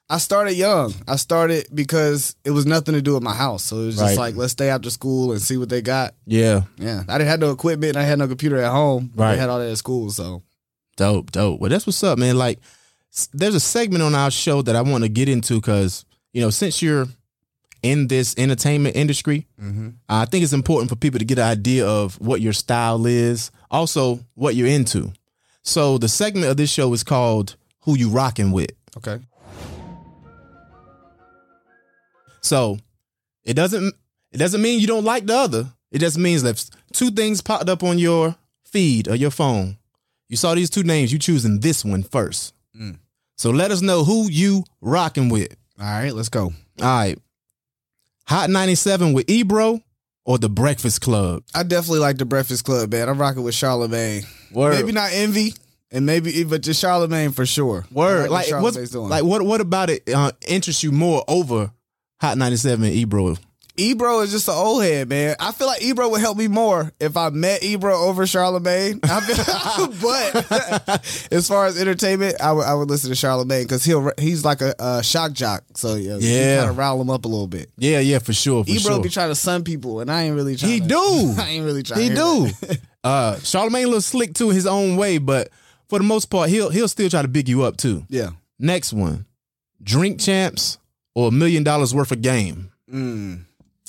I 0.08 0.18
started 0.18 0.54
young. 0.54 0.92
I 1.06 1.16
started 1.16 1.66
because 1.72 2.34
it 2.44 2.50
was 2.50 2.66
nothing 2.66 2.94
to 2.94 3.02
do 3.02 3.14
with 3.14 3.22
my 3.22 3.34
house, 3.34 3.62
so 3.64 3.76
it 3.80 3.86
was 3.86 3.96
just 3.96 4.16
Right. 4.16 4.18
like 4.18 4.36
let's 4.36 4.52
stay 4.52 4.68
after 4.70 4.90
school 4.90 5.32
and 5.32 5.40
see 5.40 5.56
what 5.56 5.68
they 5.68 5.82
got. 5.82 6.14
Yeah, 6.26 6.62
Yeah, 6.78 7.02
I 7.08 7.18
didn't 7.18 7.28
have 7.30 7.40
no 7.40 7.50
equipment. 7.50 7.96
I 7.96 8.02
had 8.04 8.18
no 8.18 8.26
computer 8.26 8.56
at 8.56 8.70
home. 8.72 9.12
Right. 9.14 9.32
I 9.32 9.36
had 9.36 9.50
all 9.50 9.58
that 9.58 9.70
at 9.70 9.78
school, 9.78 10.10
so 10.10 10.42
dope, 10.96 11.30
dope. 11.30 11.60
Well, 11.60 11.70
that's 11.70 11.86
what's 11.86 12.02
up, 12.02 12.18
man. 12.18 12.38
Like, 12.38 12.58
there's 13.32 13.54
a 13.54 13.60
segment 13.60 14.02
on 14.02 14.14
our 14.14 14.30
show 14.30 14.62
that 14.62 14.74
I 14.76 14.80
want 14.82 15.04
to 15.04 15.08
get 15.08 15.28
into 15.28 15.54
because 15.54 16.04
you 16.32 16.40
know, 16.40 16.50
since 16.50 16.82
you're 16.82 17.06
in 17.82 18.08
this 18.08 18.34
entertainment 18.36 18.96
industry, 18.96 19.46
mm-hmm. 19.60 19.90
I 20.08 20.24
think 20.26 20.44
it's 20.44 20.52
important 20.52 20.90
for 20.90 20.96
people 20.96 21.18
to 21.18 21.24
get 21.24 21.38
an 21.38 21.44
idea 21.44 21.86
of 21.86 22.20
what 22.20 22.40
your 22.40 22.52
style 22.52 23.06
is, 23.06 23.50
also 23.70 24.20
what 24.34 24.54
you're 24.54 24.68
into. 24.68 25.12
So 25.62 25.98
the 25.98 26.08
segment 26.08 26.46
of 26.46 26.56
this 26.56 26.70
show 26.70 26.92
is 26.92 27.02
called 27.02 27.56
"Who 27.80 27.96
You 27.96 28.10
Rocking 28.10 28.52
With." 28.52 28.70
okay. 28.96 29.20
So 32.42 32.78
it 33.44 33.54
doesn't 33.54 33.94
it 34.32 34.38
doesn't 34.38 34.62
mean 34.62 34.80
you 34.80 34.86
don't 34.86 35.04
like 35.04 35.26
the 35.26 35.36
other. 35.36 35.68
It 35.90 35.98
just 35.98 36.18
means 36.18 36.42
that 36.42 36.64
two 36.92 37.10
things 37.10 37.40
popped 37.40 37.68
up 37.68 37.82
on 37.82 37.98
your 37.98 38.36
feed 38.64 39.08
or 39.08 39.14
your 39.14 39.30
phone. 39.30 39.76
You 40.28 40.36
saw 40.36 40.54
these 40.54 40.70
two 40.70 40.84
names. 40.84 41.12
You 41.12 41.18
choosing 41.18 41.60
this 41.60 41.84
one 41.84 42.02
first. 42.02 42.54
Mm. 42.78 42.98
So 43.36 43.50
let 43.50 43.70
us 43.70 43.82
know 43.82 44.04
who 44.04 44.30
you 44.30 44.64
rocking 44.80 45.28
with. 45.28 45.56
All 45.80 45.86
right, 45.86 46.12
let's 46.14 46.28
go. 46.28 46.44
All 46.44 46.52
right, 46.80 47.18
Hot 48.26 48.50
ninety 48.50 48.74
seven 48.74 49.12
with 49.12 49.28
Ebro 49.30 49.80
or 50.24 50.38
the 50.38 50.48
Breakfast 50.48 51.00
Club. 51.00 51.42
I 51.54 51.62
definitely 51.62 52.00
like 52.00 52.18
the 52.18 52.24
Breakfast 52.26 52.64
Club, 52.64 52.92
man. 52.92 53.08
I'm 53.08 53.18
rocking 53.18 53.42
with 53.42 53.54
Charlemagne. 53.54 54.24
Word. 54.52 54.74
Maybe 54.74 54.92
not 54.92 55.10
Envy, 55.12 55.54
and 55.90 56.04
maybe 56.06 56.44
but 56.44 56.60
just 56.62 56.80
Charlemagne 56.80 57.32
for 57.32 57.46
sure. 57.46 57.86
Word. 57.90 58.30
like 58.30 58.50
Like 58.50 58.62
what's 58.62 58.90
doing. 58.90 59.08
like 59.08 59.24
what 59.24 59.42
what 59.42 59.60
about 59.60 59.90
it 59.90 60.08
uh, 60.08 60.32
interests 60.46 60.82
you 60.82 60.92
more 60.92 61.24
over 61.26 61.72
Hot 62.20 62.36
ninety 62.36 62.56
seven 62.56 62.84
and 62.84 62.94
Ebro? 62.94 63.36
Ebro 63.80 64.20
is 64.20 64.30
just 64.30 64.46
an 64.48 64.54
old 64.54 64.82
head, 64.82 65.08
man. 65.08 65.36
I 65.40 65.52
feel 65.52 65.66
like 65.66 65.82
Ebro 65.82 66.08
would 66.10 66.20
help 66.20 66.36
me 66.36 66.48
more 66.48 66.92
if 67.00 67.16
I 67.16 67.30
met 67.30 67.62
Ebro 67.64 67.94
over 67.96 68.26
Charlemagne. 68.26 69.00
But 70.00 71.28
as 71.32 71.48
far 71.48 71.66
as 71.66 71.80
entertainment, 71.80 72.40
I 72.40 72.52
would 72.52 72.64
I 72.64 72.74
would 72.74 72.88
listen 72.88 73.10
to 73.10 73.16
Charlemagne 73.16 73.64
because 73.64 73.84
he'll 73.84 74.12
he's 74.18 74.44
like 74.44 74.60
a, 74.60 74.74
a 74.78 75.02
shock 75.02 75.32
jock, 75.32 75.64
so 75.74 75.94
yeah, 75.94 76.16
Yeah. 76.18 76.58
kind 76.58 76.70
of 76.70 76.78
rile 76.78 77.00
him 77.00 77.10
up 77.10 77.24
a 77.24 77.28
little 77.28 77.46
bit. 77.46 77.70
Yeah, 77.76 78.00
yeah, 78.00 78.18
for 78.18 78.32
sure. 78.32 78.64
For 78.64 78.70
Ebro 78.70 78.80
sure. 78.94 79.02
be 79.02 79.08
trying 79.08 79.30
to 79.30 79.34
sun 79.34 79.64
people, 79.64 80.00
and 80.00 80.10
I 80.10 80.22
ain't 80.24 80.36
really 80.36 80.56
trying. 80.56 80.72
He 80.72 80.80
to, 80.80 80.86
do. 80.86 81.34
I 81.38 81.48
ain't 81.50 81.64
really 81.64 81.82
trying. 81.82 82.02
He 82.02 82.08
do. 82.10 82.48
uh 83.04 83.38
Charlemagne 83.40 83.84
a 83.84 83.88
little 83.88 84.00
slick 84.00 84.34
too 84.34 84.50
his 84.50 84.66
own 84.66 84.96
way, 84.96 85.18
but 85.18 85.48
for 85.88 85.98
the 85.98 86.04
most 86.04 86.26
part, 86.26 86.50
he'll 86.50 86.70
he'll 86.70 86.88
still 86.88 87.08
try 87.10 87.22
to 87.22 87.28
big 87.28 87.48
you 87.48 87.62
up 87.62 87.76
too. 87.76 88.04
yeah. 88.08 88.30
Next 88.58 88.92
one. 88.92 89.24
Drink 89.82 90.20
champs 90.20 90.78
or 91.14 91.28
a 91.28 91.30
million 91.30 91.64
dollars 91.64 91.94
worth 91.94 92.12
of 92.12 92.20
game. 92.22 92.70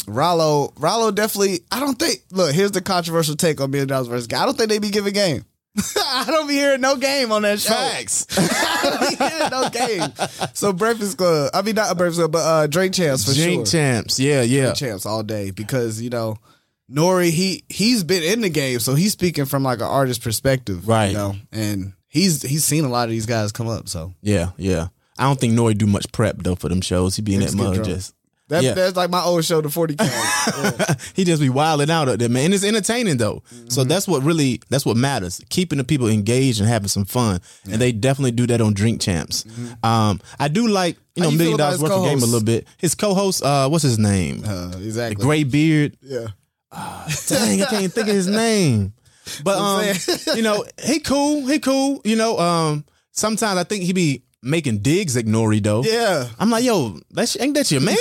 Rollo, 0.07 0.74
Rollo 0.77 1.12
definitely. 1.12 1.62
I 1.71 1.80
don't 1.80 1.98
think. 1.98 2.24
Look, 2.31 2.53
here's 2.53 2.71
the 2.71 2.81
controversial 2.81 3.36
take 3.36 3.62
on 3.62 3.71
Million 3.71 3.88
Dollars 3.88 4.07
versus 4.07 4.27
Guy. 4.27 4.42
I 4.42 4.45
don't 4.45 4.57
think 4.57 4.69
they 4.69 4.80
be 4.80 4.89
giving 4.89 5.13
game. 5.13 5.45
I 5.98 6.25
don't 6.27 6.48
be 6.48 6.53
hearing 6.56 6.81
no 6.81 6.98
game 6.98 7.31
on 7.31 7.44
that 7.44 7.59
show. 7.59 7.74
I 8.38 8.81
don't 8.83 9.09
be 9.09 9.15
hearing 9.24 9.50
no 9.51 9.69
game. 9.69 10.50
So 10.53 10.74
Breakfast 10.74 11.18
Club. 11.18 11.51
I 11.53 11.62
mean 11.62 11.75
not 11.75 11.92
a 11.92 11.95
Breakfast 11.95 12.19
Club, 12.19 12.31
but 12.31 12.39
uh, 12.45 12.68
Drink 12.68 12.94
Champs 12.94 13.25
for 13.25 13.33
Drink 13.33 13.68
sure. 13.68 13.80
champs. 13.80 14.19
Yeah, 14.19 14.42
yeah. 14.42 14.62
Drink 14.63 14.77
Champs 14.77 15.06
all 15.06 15.24
day 15.24 15.51
because 15.51 16.01
you 16.01 16.09
know. 16.09 16.38
Nori, 16.92 17.30
he 17.30 17.63
he's 17.69 18.03
been 18.03 18.21
in 18.21 18.42
the 18.42 18.50
game, 18.50 18.80
so 18.80 18.95
he's 18.95 19.13
speaking 19.13 19.45
from 19.45 19.63
like 19.63 19.77
an 19.80 19.86
artist 19.86 20.21
perspective, 20.21 20.89
Right. 20.89 21.12
You 21.12 21.13
know, 21.13 21.36
and 21.50 21.94
he's 22.09 22.42
he's 22.42 22.65
seen 22.65 22.83
a 22.83 22.89
lot 22.89 23.06
of 23.06 23.12
these 23.12 23.25
guys 23.25 23.53
come 23.53 23.69
up. 23.69 23.88
So 23.88 24.13
Yeah, 24.21 24.50
yeah. 24.57 24.89
I 25.18 25.24
don't 25.24 25.39
think 25.39 25.53
Nori 25.53 25.77
do 25.77 25.86
much 25.88 26.12
prep 26.12 26.39
though 26.39 26.56
for 26.56 26.68
them 26.68 26.81
shows. 26.81 27.15
He 27.15 27.21
be 27.21 27.36
in 27.36 27.39
that 27.39 27.56
mug 27.56 27.86
just 27.86 28.13
that, 28.51 28.63
Yeah. 28.63 28.74
that's 28.74 28.95
like 28.95 29.09
my 29.09 29.21
old 29.24 29.44
show, 29.44 29.59
the 29.62 29.69
40K. 29.69 29.98
Yeah. 30.80 30.95
he 31.15 31.24
just 31.24 31.42
be 31.42 31.50
wilding 31.50 31.89
out 31.89 32.07
up 32.09 32.19
there, 32.19 32.30
man. 32.30 32.45
And 32.45 32.53
it's 32.53 32.63
entertaining 32.63 33.18
though. 33.18 33.44
Mm-hmm. 33.53 33.69
So 33.69 33.83
that's 33.83 34.07
what 34.07 34.24
really 34.24 34.62
that's 34.69 34.86
what 34.86 34.98
matters. 34.98 35.42
Keeping 35.50 35.77
the 35.77 35.83
people 35.83 36.07
engaged 36.07 36.59
and 36.59 36.68
having 36.69 36.88
some 36.88 37.06
fun. 37.06 37.39
And 37.69 37.81
they 37.81 37.92
definitely 37.92 38.31
do 38.31 38.48
that 38.48 38.62
on 38.62 38.74
Drink 38.74 39.01
Champs. 39.01 39.45
Um 39.83 40.19
I 40.39 40.48
do 40.48 40.68
like, 40.68 40.95
you 40.95 41.01
Mm-hmm. 41.01 41.24
Know, 41.24 41.30
you 41.30 41.38
million 41.38 41.57
dollars 41.57 41.81
worth 41.81 41.92
of 41.92 42.03
game 42.06 42.19
a 42.19 42.25
little 42.25 42.44
bit. 42.44 42.68
His 42.77 42.95
co-host, 42.95 43.44
uh, 43.44 43.68
what's 43.69 43.83
his 43.83 44.00
name? 44.00 44.44
Uh, 44.45 44.68
the 44.69 44.77
exactly. 44.86 45.24
gray 45.25 45.44
beard. 45.44 45.98
Yeah. 46.01 46.27
Dang, 47.27 47.62
I 47.62 47.65
can't 47.65 47.74
even 47.83 47.92
think 47.92 48.07
of 48.07 48.15
his 48.15 48.27
name. 48.27 48.94
But 49.44 49.57
um, 49.59 49.95
you 50.36 50.42
know, 50.42 50.65
he 50.83 51.00
cool, 51.00 51.45
he 51.48 51.59
cool. 51.59 52.01
You 52.03 52.15
know, 52.15 52.39
um, 52.39 52.83
sometimes 53.12 53.57
I 53.59 53.63
think 53.63 53.83
he 53.83 53.94
be 53.94 54.24
making 54.42 54.80
digs 54.80 55.15
at 55.15 55.25
Nori 55.25 55.62
though. 55.63 55.83
Yeah. 55.83 56.27
I'm 56.39 56.50
like, 56.50 56.63
yo, 56.63 57.00
that's 57.12 57.39
ain't 57.39 57.53
that 57.53 57.69
your 57.71 57.81
man? 57.81 57.95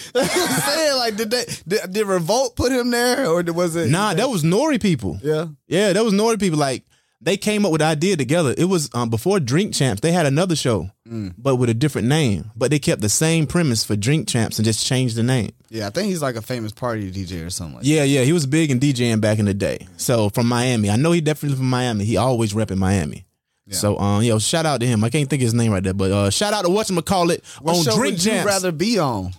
I'm 0.14 0.26
saying, 0.26 0.96
like, 0.96 1.16
did 1.16 1.30
they 1.30 1.44
did, 1.66 1.92
did 1.92 2.06
Revolt 2.06 2.56
put 2.56 2.72
him 2.72 2.90
there, 2.90 3.26
or 3.26 3.42
was 3.52 3.76
it? 3.76 3.88
nah, 3.90 4.14
that 4.14 4.28
was 4.28 4.42
Nori 4.42 4.80
people. 4.80 5.18
yeah. 5.22 5.46
Yeah, 5.66 5.92
that 5.92 6.04
was 6.04 6.12
Nori 6.14 6.38
people. 6.40 6.58
Like 6.58 6.84
they 7.20 7.36
came 7.36 7.64
up 7.64 7.70
with 7.72 7.80
the 7.80 7.86
idea 7.86 8.16
together. 8.16 8.54
It 8.56 8.64
was 8.64 8.90
um, 8.94 9.08
before 9.10 9.38
Drink 9.40 9.74
Champs. 9.74 10.00
They 10.00 10.12
had 10.12 10.26
another 10.26 10.56
show, 10.56 10.90
Mm. 11.08 11.34
but 11.36 11.56
with 11.56 11.68
a 11.68 11.74
different 11.74 12.08
name. 12.08 12.50
But 12.56 12.70
they 12.70 12.78
kept 12.78 13.00
the 13.02 13.08
same 13.08 13.46
premise 13.46 13.84
for 13.84 13.94
Drink 13.96 14.26
Champs 14.28 14.58
and 14.58 14.64
just 14.64 14.84
changed 14.86 15.14
the 15.16 15.22
name. 15.22 15.50
Yeah, 15.68 15.86
I 15.86 15.90
think 15.90 16.08
he's 16.08 16.22
like 16.22 16.36
a 16.36 16.42
famous 16.42 16.72
party 16.72 17.10
DJ 17.12 17.44
or 17.44 17.50
something. 17.50 17.76
Like 17.76 17.86
Yeah, 17.86 18.02
yeah, 18.04 18.22
he 18.22 18.32
was 18.32 18.46
big 18.46 18.70
in 18.70 18.80
DJing 18.80 19.20
back 19.20 19.38
in 19.38 19.44
the 19.44 19.54
day. 19.54 19.86
So 19.98 20.30
from 20.30 20.48
Miami, 20.48 20.88
I 20.90 20.96
know 20.96 21.12
he 21.12 21.20
definitely 21.20 21.56
from 21.58 21.68
Miami. 21.70 22.04
He 22.04 22.16
always 22.16 22.54
repping 22.54 22.78
Miami. 22.78 23.26
So 23.70 23.98
um, 23.98 24.22
yo, 24.22 24.38
shout 24.38 24.66
out 24.66 24.80
to 24.80 24.86
him. 24.86 25.02
I 25.02 25.08
can't 25.08 25.30
think 25.30 25.40
of 25.40 25.44
his 25.44 25.54
name 25.54 25.72
right 25.72 25.82
there, 25.82 25.94
but 25.94 26.10
uh, 26.10 26.28
shout 26.30 26.52
out 26.52 26.62
to 26.66 26.68
whatchamacallit 26.70 27.40
that. 27.42 27.62
What 27.62 27.76
on 27.88 27.96
Drink 27.96 28.14
would 28.16 28.24
you 28.24 28.30
Champs. 28.32 28.46
rather 28.46 28.70
be 28.72 28.98
on? 28.98 29.32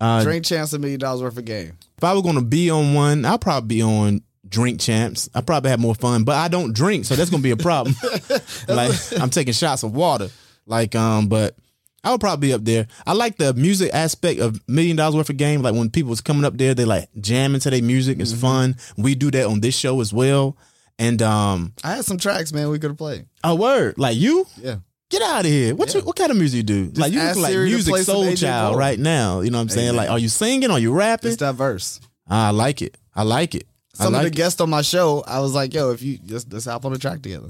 Uh, 0.00 0.22
Drink 0.22 0.44
Champs 0.44 0.72
a 0.72 0.78
million 0.78 1.00
dollars 1.00 1.22
worth 1.22 1.38
of 1.38 1.44
game. 1.44 1.78
if 1.96 2.04
I 2.04 2.14
were 2.14 2.22
gonna 2.22 2.42
be 2.42 2.70
on 2.70 2.94
one, 2.94 3.24
I'll 3.24 3.38
probably 3.38 3.76
be 3.76 3.82
on 3.82 4.22
Drink 4.48 4.80
Champs. 4.80 5.28
I 5.34 5.40
probably 5.40 5.70
have 5.70 5.80
more 5.80 5.94
fun, 5.94 6.24
but 6.24 6.36
I 6.36 6.48
don't 6.48 6.72
drink, 6.74 7.04
so 7.04 7.14
that's 7.16 7.30
gonna 7.30 7.42
be 7.42 7.50
a 7.50 7.56
problem. 7.56 7.94
like 8.68 8.92
I'm 9.20 9.30
taking 9.30 9.52
shots 9.52 9.82
of 9.82 9.94
water, 9.94 10.28
like 10.66 10.94
um, 10.94 11.28
but 11.28 11.56
I 12.04 12.12
would 12.12 12.20
probably 12.20 12.48
be 12.48 12.54
up 12.54 12.64
there. 12.64 12.86
I 13.06 13.12
like 13.12 13.36
the 13.36 13.52
music 13.54 13.90
aspect 13.92 14.40
of 14.40 14.60
Million 14.68 14.96
Dollars 14.96 15.16
Worth 15.16 15.30
of 15.30 15.36
Game. 15.36 15.62
Like 15.62 15.74
when 15.74 15.90
people 15.90 16.10
was 16.10 16.20
coming 16.20 16.44
up 16.44 16.56
there, 16.56 16.72
they 16.74 16.84
like 16.84 17.08
jamming 17.20 17.60
to 17.62 17.70
their 17.70 17.82
music. 17.82 18.20
It's 18.20 18.32
fun. 18.32 18.76
We 18.96 19.14
do 19.14 19.30
that 19.32 19.46
on 19.46 19.60
this 19.60 19.76
show 19.76 20.00
as 20.00 20.12
well. 20.12 20.56
And 21.00 21.20
um, 21.22 21.74
I 21.84 21.96
had 21.96 22.04
some 22.04 22.18
tracks, 22.18 22.52
man. 22.52 22.70
We 22.70 22.78
could 22.78 22.90
have 22.90 22.98
played. 22.98 23.26
a 23.44 23.54
word 23.54 23.98
like 23.98 24.16
you. 24.16 24.46
Yeah. 24.56 24.76
Get 25.10 25.22
out 25.22 25.40
of 25.40 25.46
here. 25.50 25.74
What 25.74 25.94
you, 25.94 26.00
what 26.02 26.16
kind 26.16 26.30
of 26.30 26.36
music 26.36 26.58
you 26.58 26.62
do? 26.64 26.90
like 27.00 27.12
you 27.12 27.22
look 27.22 27.36
like 27.36 27.50
Siri 27.52 27.70
Musiq 27.70 28.04
Soulchild 28.04 28.68
Cole. 28.70 28.78
right 28.78 28.98
now. 28.98 29.40
You 29.40 29.50
know 29.50 29.56
what 29.58 29.62
I'm 29.62 29.68
saying? 29.70 29.88
Amen. 29.90 29.96
Like, 29.96 30.10
are 30.10 30.18
you 30.18 30.28
singing? 30.28 30.70
Are 30.70 30.78
you 30.78 30.92
rapping? 30.92 31.28
It's 31.28 31.38
diverse. 31.38 32.00
I 32.28 32.50
like 32.50 32.82
it. 32.82 32.98
I 33.14 33.22
like 33.22 33.54
it. 33.54 33.66
Some 33.94 34.14
I 34.14 34.18
of 34.18 34.22
the 34.24 34.28
it. 34.28 34.34
guests 34.34 34.60
on 34.60 34.68
my 34.70 34.82
show, 34.82 35.24
I 35.26 35.40
was 35.40 35.54
like, 35.54 35.72
"Yo, 35.74 35.90
if 35.92 36.02
you 36.02 36.18
just 36.18 36.52
let's 36.52 36.66
hop 36.66 36.84
on 36.84 36.92
the 36.92 36.98
track 36.98 37.22
together." 37.22 37.48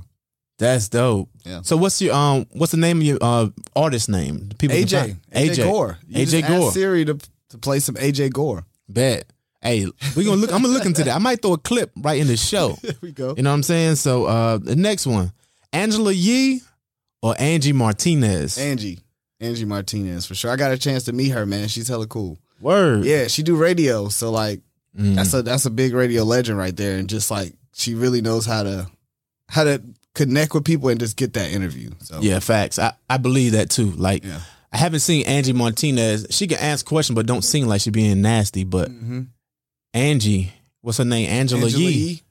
That's 0.59 0.89
dope. 0.89 1.29
Yeah. 1.45 1.61
So 1.63 1.77
what's 1.77 2.01
your 2.01 2.15
um 2.15 2.47
what's 2.53 2.73
the 2.73 2.79
name 2.79 2.99
of 2.99 3.03
your 3.03 3.19
uh 3.21 3.49
artist 3.77 4.09
name? 4.09 4.49
The 4.49 4.55
People 4.55 4.77
AJ, 4.77 5.17
AJ, 5.35 5.65
Gore, 5.65 5.99
You 6.09 6.25
AJ 6.27 6.31
just 6.31 6.49
Gore. 6.49 6.73
Siri 6.73 7.05
to 7.07 7.19
to 7.51 7.59
play 7.59 7.81
some 7.81 7.97
AJ 7.97 8.33
Gore. 8.33 8.65
Bet. 8.89 9.27
Hey, 9.61 9.87
we 10.17 10.25
gonna 10.25 10.37
look. 10.37 10.53
I'm 10.53 10.63
gonna 10.63 10.73
look 10.73 10.87
into 10.87 11.03
that. 11.05 11.15
I 11.15 11.19
might 11.19 11.43
throw 11.43 11.53
a 11.55 11.59
clip 11.59 11.91
right 11.97 12.21
in 12.21 12.29
the 12.29 12.37
show. 12.37 12.79
There 12.83 12.95
we 13.03 13.11
go. 13.13 13.35
You 13.37 13.43
know 13.43 13.51
what 13.51 13.55
I'm 13.55 13.63
saying? 13.65 13.97
So 13.97 14.25
uh 14.27 14.59
the 14.59 14.77
next 14.77 15.07
one, 15.07 15.33
Angela 15.73 16.13
Yee 16.13 16.63
or 17.23 17.35
Angie 17.39 17.73
Martinez. 17.73 18.59
Angie, 18.59 19.01
Angie 19.41 19.65
Martinez 19.65 20.27
for 20.27 20.35
sure. 20.35 20.51
I 20.51 20.57
got 20.57 20.73
a 20.73 20.79
chance 20.79 21.05
to 21.05 21.13
meet 21.13 21.31
her, 21.31 21.47
man. 21.47 21.69
She's 21.69 21.89
hella 21.89 22.07
cool. 22.07 22.39
Word. 22.61 23.05
Yeah, 23.05 23.29
she 23.29 23.43
do 23.43 23.57
radio, 23.57 24.09
so 24.09 24.31
like 24.31 24.61
Mm. 24.99 25.15
that's 25.17 25.33
a 25.35 25.43
that's 25.43 25.65
a 25.67 25.71
big 25.71 25.93
radio 25.95 26.25
legend 26.25 26.59
right 26.59 26.75
there, 26.77 26.99
and 26.99 27.09
just 27.09 27.31
like 27.31 27.53
she 27.75 27.95
really 27.95 28.21
knows 28.21 28.47
how 28.47 28.63
to 28.65 28.89
how 29.49 29.63
to 29.65 29.81
connect 30.15 30.55
with 30.55 30.65
people 30.65 30.89
and 30.89 30.99
just 30.99 31.17
get 31.17 31.35
that 31.35 31.53
interview. 31.53 31.91
So 32.01 32.21
Yeah, 32.21 32.41
facts. 32.41 32.79
I, 32.79 32.95
I 33.09 33.19
believe 33.19 33.53
that 33.53 33.71
too. 33.71 33.93
Like 33.93 34.25
Yeah. 34.25 34.41
I 34.73 34.79
haven't 34.79 35.01
seen 35.01 35.25
Angie 35.27 35.53
Martinez. 35.53 36.27
She 36.31 36.47
can 36.49 36.59
ask 36.59 36.85
questions, 36.85 37.15
but 37.15 37.27
don't 37.27 37.43
seem 37.45 37.67
like 37.69 37.81
she 37.83 37.91
being 37.91 38.21
nasty. 38.23 38.65
But 38.65 38.91
Mhm. 38.91 39.29
Angie, 39.95 40.53
what's 40.81 40.99
her 40.99 41.05
name? 41.05 41.29
Angela, 41.29 41.65
Angela 41.67 41.83
Yee. 41.83 41.93
Yee, 41.93 42.23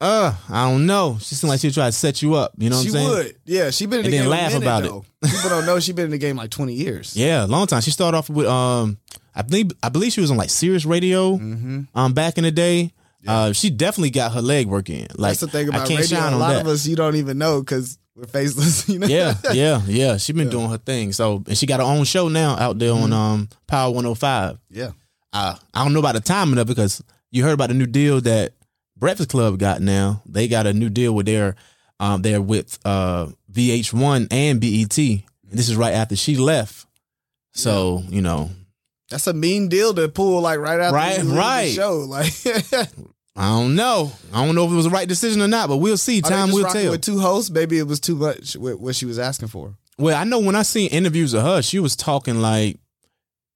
Uh, 0.00 0.34
I 0.50 0.70
don't 0.70 0.84
know. 0.86 1.16
She 1.20 1.34
seemed 1.34 1.48
like 1.48 1.60
she 1.60 1.70
tried 1.70 1.86
to 1.86 1.92
set 1.92 2.20
you 2.20 2.34
up. 2.34 2.52
You 2.58 2.68
know 2.68 2.76
what 2.76 2.82
she 2.82 2.88
I'm 2.88 2.92
saying? 2.94 3.08
would. 3.08 3.36
Yeah, 3.46 3.70
she 3.70 3.86
been 3.86 4.00
in 4.00 4.04
And 4.06 4.12
the 4.14 4.18
game 4.18 4.28
laugh 4.28 4.50
a 4.54 4.60
minute, 4.60 4.66
about 4.66 4.84
it. 4.84 5.30
People 5.32 5.48
don't 5.50 5.64
know 5.66 5.80
she 5.80 5.92
been 5.92 6.04
in 6.06 6.10
the 6.10 6.18
game 6.18 6.36
like 6.36 6.50
twenty 6.50 6.74
years. 6.74 7.16
Yeah, 7.16 7.44
long 7.44 7.66
time. 7.66 7.80
She 7.80 7.90
started 7.90 8.18
off 8.18 8.28
with 8.28 8.46
um, 8.46 8.98
I 9.34 9.42
believe 9.42 9.70
I 9.82 9.88
believe 9.88 10.12
she 10.12 10.20
was 10.20 10.30
on 10.30 10.36
like 10.36 10.50
Sirius 10.50 10.84
Radio 10.84 11.36
Mm-hmm. 11.38 11.82
um 11.98 12.12
back 12.12 12.36
in 12.38 12.44
the 12.44 12.50
day. 12.50 12.92
Uh, 13.26 13.52
she 13.52 13.70
definitely 13.70 14.10
got 14.10 14.32
her 14.34 14.40
leg 14.42 14.66
work 14.68 14.88
in. 14.88 15.08
Like 15.16 15.30
That's 15.30 15.40
the 15.40 15.48
thing 15.48 15.66
I 15.66 15.76
about 15.76 15.88
can't 15.88 16.00
radio. 16.00 16.18
A 16.18 16.22
on 16.26 16.38
lot 16.38 16.52
that. 16.52 16.60
of 16.60 16.66
us 16.68 16.86
you 16.86 16.94
don't 16.94 17.16
even 17.16 17.38
know 17.38 17.58
because 17.60 17.98
we're 18.14 18.24
faceless. 18.26 18.88
You 18.88 18.98
know. 19.00 19.06
yeah, 19.08 19.34
yeah, 19.52 19.82
yeah. 19.86 20.16
She 20.18 20.32
been 20.32 20.48
doing 20.50 20.68
her 20.70 20.78
thing. 20.78 21.12
So 21.12 21.42
and 21.48 21.56
she 21.58 21.66
got 21.66 21.80
her 21.80 21.86
own 21.86 22.04
show 22.04 22.28
now 22.28 22.56
out 22.56 22.78
there 22.78 22.92
on 22.92 23.00
Mm-hmm. 23.10 23.12
um 23.14 23.48
Power 23.66 23.90
105. 23.92 24.58
yeah. 24.70 24.90
uh, 25.32 25.56
I 25.74 25.82
don't 25.82 25.92
know 25.94 25.98
about 26.00 26.14
the 26.14 26.20
timing 26.20 26.58
of 26.58 26.66
it 26.68 26.74
because 26.76 27.02
you 27.32 27.42
heard 27.42 27.52
about 27.54 27.68
the 27.70 27.74
new 27.74 27.86
deal 27.86 28.20
that 28.20 28.52
Breakfast 28.96 29.28
Club 29.30 29.58
got 29.58 29.80
now. 29.80 30.22
They 30.26 30.48
got 30.48 30.66
a 30.66 30.72
new 30.72 30.88
deal 30.88 31.14
with 31.14 31.26
their 31.26 31.54
Um, 32.00 32.22
they're 32.22 32.42
with 32.42 32.78
uh, 32.84 33.28
VH1 33.52 34.28
and 34.30 34.60
BET. 34.60 34.98
And 34.98 35.22
this 35.58 35.68
is 35.68 35.76
right 35.76 35.94
after 35.94 36.16
she 36.16 36.36
left. 36.36 36.86
So 37.54 38.02
you 38.08 38.20
know, 38.22 38.50
That's 39.10 39.26
a 39.26 39.32
mean 39.32 39.68
deal 39.68 39.94
to 39.94 40.08
pull 40.08 40.40
like 40.42 40.58
right 40.58 40.78
after 40.80 40.94
Right, 40.94 41.18
leave 41.18 41.28
the 41.30 41.34
right. 41.36 41.72
show. 41.72 41.96
Like 41.98 42.32
I 43.38 43.48
don't 43.50 43.74
know. 43.74 44.12
I 44.32 44.44
don't 44.44 44.54
know 44.54 44.64
if 44.66 44.72
it 44.72 44.76
was 44.76 44.84
the 44.86 44.90
right 44.90 45.06
decision 45.08 45.42
or 45.42 45.48
not, 45.48 45.68
but 45.68 45.76
we'll 45.76 45.98
see. 45.98 46.18
Are 46.20 46.22
Time 46.30 46.48
just 46.48 46.58
will 46.62 46.70
tell. 46.70 46.90
With 46.90 47.02
two 47.02 47.18
hosts, 47.18 47.50
maybe 47.50 47.78
it 47.78 47.86
was 47.86 48.00
too 48.00 48.16
much 48.16 48.54
what 48.56 48.94
she 48.94 49.04
was 49.04 49.18
asking 49.18 49.48
for. 49.48 49.74
Well, 49.98 50.16
I 50.18 50.24
know 50.24 50.38
when 50.40 50.56
I 50.56 50.62
seen 50.62 50.88
interviews 50.90 51.32
of 51.34 51.42
her, 51.42 51.60
she 51.62 51.78
was 51.78 51.96
talking 51.96 52.40
like 52.40 52.78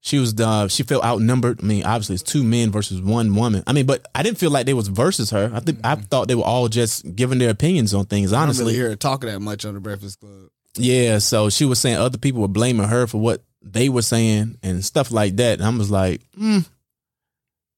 she 0.00 0.18
was 0.18 0.38
uh, 0.40 0.66
she 0.68 0.82
felt 0.82 1.04
outnumbered. 1.04 1.60
I 1.62 1.66
mean, 1.66 1.84
obviously 1.84 2.14
it's 2.14 2.22
two 2.22 2.42
men 2.42 2.70
versus 2.70 3.00
one 3.02 3.34
woman. 3.34 3.62
I 3.66 3.72
mean, 3.72 3.86
but 3.86 4.06
I 4.14 4.22
didn't 4.22 4.38
feel 4.38 4.50
like 4.50 4.66
they 4.66 4.74
was 4.74 4.88
versus 4.88 5.30
her. 5.30 5.50
I 5.54 5.60
think 5.60 5.80
I 5.84 5.94
thought 5.96 6.28
they 6.28 6.34
were 6.34 6.42
all 6.44 6.68
just 6.68 7.14
giving 7.14 7.38
their 7.38 7.50
opinions 7.50 7.92
on 7.94 8.06
things. 8.06 8.32
Honestly, 8.32 8.62
I 8.62 8.64
don't 8.64 8.66
really 8.68 8.78
hear 8.78 8.88
her 8.90 8.96
talking 8.96 9.28
that 9.30 9.40
much 9.40 9.64
on 9.64 9.74
the 9.74 9.80
Breakfast 9.80 10.18
Club. 10.20 10.48
yeah. 10.76 11.18
So 11.18 11.50
she 11.50 11.64
was 11.66 11.78
saying 11.78 11.96
other 11.98 12.18
people 12.18 12.40
were 12.40 12.48
blaming 12.48 12.88
her 12.88 13.06
for 13.06 13.18
what 13.20 13.42
they 13.62 13.88
were 13.90 14.00
saying 14.02 14.56
and 14.62 14.82
stuff 14.84 15.10
like 15.10 15.36
that. 15.36 15.60
And 15.60 15.64
I 15.64 15.78
was 15.78 15.90
like, 15.90 16.22
mm, 16.32 16.66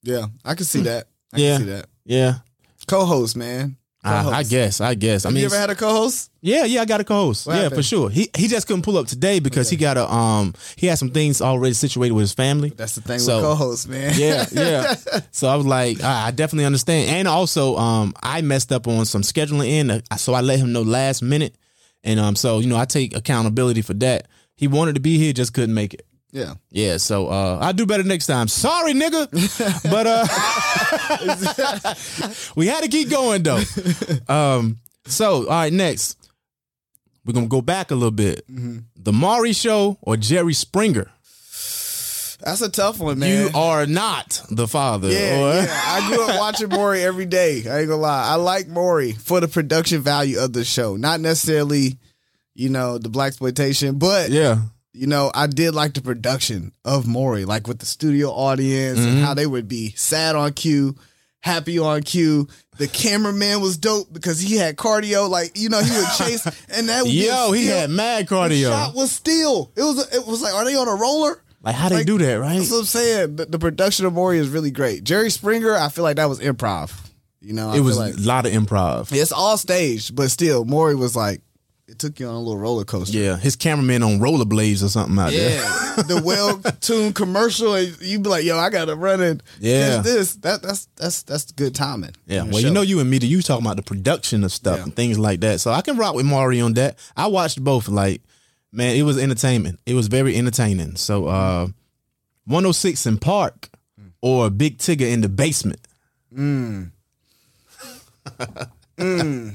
Yeah, 0.05 0.27
I 0.45 0.55
can 0.55 0.65
see 0.65 0.83
that. 0.83 1.09
I 1.33 1.39
Yeah. 1.39 1.57
can 1.59 1.67
see 1.67 1.73
that. 1.73 1.87
yeah. 2.05 2.35
Co-host, 2.87 3.37
man. 3.37 3.77
I, 4.05 4.19
I 4.19 4.23
Co-host. 4.25 4.51
guess. 4.51 4.81
I 4.81 4.95
guess. 4.95 5.25
I 5.25 5.29
Have 5.29 5.35
mean, 5.35 5.43
you 5.43 5.47
ever 5.47 5.57
had 5.57 5.71
a 5.71 5.77
co-host? 5.77 6.31
Yeah, 6.41 6.65
yeah, 6.65 6.81
I 6.83 6.85
got 6.87 7.01
a 7.01 7.05
co-host. 7.05 7.47
What 7.47 7.55
yeah, 7.55 7.63
happened? 7.63 7.79
for 7.79 7.83
sure. 7.85 8.11
He 8.11 8.29
he 8.37 8.49
just 8.49 8.67
couldn't 8.67 8.83
pull 8.83 8.97
up 8.99 9.07
today 9.07 9.39
because 9.39 9.71
he 9.71 9.77
got 9.77 9.97
a 9.97 10.11
um 10.13 10.55
he 10.75 10.89
had 10.89 10.99
some 10.99 11.11
things 11.11 11.41
already 11.41 11.75
situated 11.75 12.13
with 12.13 12.23
his 12.23 12.33
family. 12.33 12.71
That's 12.71 12.97
the 12.97 13.01
thing 13.01 13.21
So- 13.21 13.37
with 13.37 13.45
co-hosts, 13.45 13.87
man. 13.87 14.13
Yeah, 14.17 14.45
yeah. 14.51 14.95
so 15.31 15.47
I 15.49 15.55
was 15.55 15.67
like, 15.67 16.03
I 16.03 16.27
I 16.27 16.31
definitely 16.33 16.65
understand. 16.65 17.11
And 17.11 17.29
also, 17.29 17.77
um, 17.77 18.13
I 18.23 18.41
messed 18.41 18.73
up 18.73 18.89
on 18.89 19.05
some 19.07 19.23
scheduling 19.23 19.69
in, 19.69 19.91
uh, 19.93 20.01
so 20.17 20.35
I 20.35 20.41
let 20.41 20.59
him 20.59 20.73
know 20.73 20.83
last 20.83 21.23
minute, 21.23 21.55
and 22.03 22.19
um, 22.19 22.35
so 22.35 22.59
you 22.59 22.67
know, 22.67 22.77
I 22.77 22.87
take 22.87 23.15
accountability 23.17 23.83
for 23.83 23.95
that. 23.95 24.27
He 24.57 24.67
wanted 24.67 24.97
to 24.97 25.01
be 25.01 25.17
here, 25.19 25.33
just 25.33 25.55
couldn't 25.55 25.75
make 25.75 25.95
it. 25.95 26.05
Yeah. 26.33 26.55
Yeah, 26.71 26.97
so 26.97 27.29
uh, 27.29 27.59
I'll 27.61 27.73
do 27.73 27.87
better 27.87 28.03
next 28.03 28.27
time. 28.27 28.49
Sorry, 28.49 28.95
nigga, 28.95 29.29
but 29.91 30.07
uh, 30.07 30.27
we 32.57 32.67
had 32.67 32.83
to 32.83 32.89
keep 32.89 33.11
going 33.11 33.43
though. 33.43 33.63
Um, 34.29 34.79
so 35.07 35.45
all 35.45 35.51
right, 35.51 35.73
next 35.73 36.19
we're 37.25 37.33
gonna 37.33 37.47
go 37.47 37.63
back 37.63 37.91
a 37.91 37.95
little 37.95 38.11
bit. 38.11 38.45
The 38.49 39.13
Maury 39.13 39.53
Show 39.53 39.99
or 40.03 40.17
Jerry 40.17 40.55
Springer? 40.55 41.11
That's 42.45 42.61
a 42.61 42.69
tough 42.69 42.99
one, 42.99 43.21
man. 43.21 43.45
You 43.45 43.51
are 43.55 43.87
not 43.87 44.43
the 44.51 44.67
father. 44.67 45.09
Yeah, 45.09 45.63
yeah. 45.63 45.67
I 45.87 46.09
grew 46.09 46.29
up 46.29 46.41
watching 46.41 46.71
Maury 46.71 47.03
every 47.03 47.27
day. 47.27 47.63
I 47.69 47.81
ain't 47.81 47.89
gonna 47.89 47.97
lie. 47.97 48.31
I 48.31 48.35
like 48.35 48.67
Maury 48.67 49.13
for 49.13 49.41
the 49.41 49.47
production 49.47 50.01
value 50.01 50.41
of 50.41 50.53
the 50.53 50.65
show, 50.65 50.97
not 50.97 51.21
necessarily, 51.21 51.99
you 52.55 52.69
know, 52.69 52.99
the 52.99 53.09
black 53.09 53.29
exploitation, 53.29 53.99
but 53.99 54.31
yeah. 54.31 54.59
You 54.95 55.07
know, 55.07 55.31
I 55.35 55.47
did 55.47 55.75
like 55.75 55.95
the 55.95 56.03
production 56.03 56.73
of 56.85 57.07
Maury, 57.07 57.45
like 57.45 57.67
with 57.67 57.79
the 57.79 57.87
studio 57.87 58.29
audience 58.31 58.99
and 58.99 59.09
Mm-hmm. 59.09 59.25
how 59.25 59.35
they 59.35 59.47
would 59.47 59.69
be 59.69 59.91
sad 59.97 60.37
on 60.37 60.53
cue, 60.53 60.95
happy 61.41 61.79
on 61.79 62.03
cue. 62.03 62.47
The 62.79 62.89
cameraman 62.89 63.61
was 63.61 63.77
dope 63.79 64.13
because 64.13 64.41
he 64.41 64.57
had 64.57 64.77
cardio, 64.77 65.29
like 65.29 65.53
you 65.59 65.69
know, 65.69 65.81
he 65.83 65.91
would 65.91 66.09
chase, 66.19 66.45
and 66.71 66.89
that 66.89 67.07
Yo, 67.07 67.53
he 67.53 67.67
had 67.67 67.91
mad 67.91 68.27
cardio. 68.27 68.49
the 68.49 68.63
shot 68.71 68.95
was 68.95 69.11
still. 69.13 69.71
It 69.77 69.83
was. 69.83 70.15
It 70.15 70.27
was 70.27 70.43
like, 70.43 70.55
are 70.55 70.65
they 70.65 70.75
on 70.77 70.89
a 70.89 70.95
roller? 70.95 71.43
Like 71.63 71.77
how 71.77 71.89
they 71.89 71.97
Like, 71.99 72.07
do 72.07 72.19
that, 72.19 72.35
right? 72.41 72.59
That's 72.59 72.71
what 72.73 72.79
I'm 72.81 72.85
saying. 72.87 73.37
The, 73.37 73.47
the 73.47 73.59
production 73.59 74.05
of 74.05 74.13
Maury 74.15 74.39
is 74.39 74.49
really 74.49 74.73
great. 74.73 75.05
Jerry 75.05 75.31
Springer, 75.31 75.77
I 75.77 75.91
feel 75.91 76.03
like 76.03 76.17
that 76.17 76.29
was 76.29 76.41
improv. 76.41 76.93
You 77.41 77.53
know, 77.53 77.71
I 77.71 77.77
it 77.77 77.81
was 77.81 77.97
like 77.97 78.15
a 78.15 78.21
lot 78.21 78.47
of 78.47 78.53
improv. 78.53 79.13
it's 79.13 79.31
all 79.33 79.57
staged, 79.57 80.17
but 80.17 80.31
still, 80.31 80.65
Maury 80.65 80.95
was 80.97 81.15
like, 81.15 81.41
it 81.89 81.99
took 81.99 82.21
you 82.21 82.27
on 82.27 82.35
a 82.35 82.39
little 82.39 82.59
roller 82.59 82.85
coaster. 82.85 83.19
Yeah, 83.19 83.37
his 83.37 83.57
cameraman 83.57 84.03
on 84.03 84.19
rollerblades 84.19 84.83
or 84.83 84.89
something 84.89 85.19
out 85.19 85.31
there. 85.31 85.61
Yeah, 85.61 86.03
the 86.03 86.23
well-tuned 86.25 87.15
commercial, 87.15 87.75
and 87.75 88.01
you 88.01 88.19
be 88.21 88.29
like, 88.29 88.45
"Yo, 88.45 88.57
I 88.57 88.71
gotta 88.71 88.97
run 88.97 89.21
it." 89.21 89.43
Yeah. 89.61 89.97
catch 89.97 90.05
this." 90.05 90.35
That 90.37 90.63
that's 90.63 90.87
that's 90.97 91.23
that's 91.23 91.53
good 91.53 91.75
timing. 91.75 92.15
Yeah, 92.27 92.45
well, 92.45 92.61
you 92.61 92.71
know, 92.71 92.83
you 92.83 93.01
and 93.01 93.11
me, 93.11 93.19
you 93.19 93.43
talking 93.43 93.67
about 93.67 93.77
the 93.77 93.83
production 93.83 94.45
of 94.45 94.53
stuff 94.53 94.79
Yeah. 94.79 94.83
and 94.85 94.97
things 94.97 95.19
like 95.19 95.41
that. 95.41 95.61
So 95.61 95.71
I 95.71 95.83
can 95.83 95.97
rock 95.97 96.15
with 96.15 96.27
Maury 96.27 96.61
on 96.61 96.75
that. 96.75 96.99
I 97.17 97.27
watched 97.27 97.63
both. 97.63 97.89
Like, 97.89 98.23
man, 98.71 98.97
it 98.97 99.03
was 99.03 99.19
entertainment. 99.19 99.81
It 99.85 99.95
was 99.95 100.07
very 100.09 100.37
entertaining. 100.37 100.97
So, 100.97 101.27
uh, 101.27 101.67
106 102.47 103.07
& 103.17 103.21
Park 103.21 103.71
mm. 104.01 104.13
or 104.21 104.51
Big 104.51 104.79
Tigger 104.79 105.11
in 105.11 105.21
the 105.21 105.29
basement. 105.29 105.81
Mm. 106.35 106.91
Mm. 108.99 109.55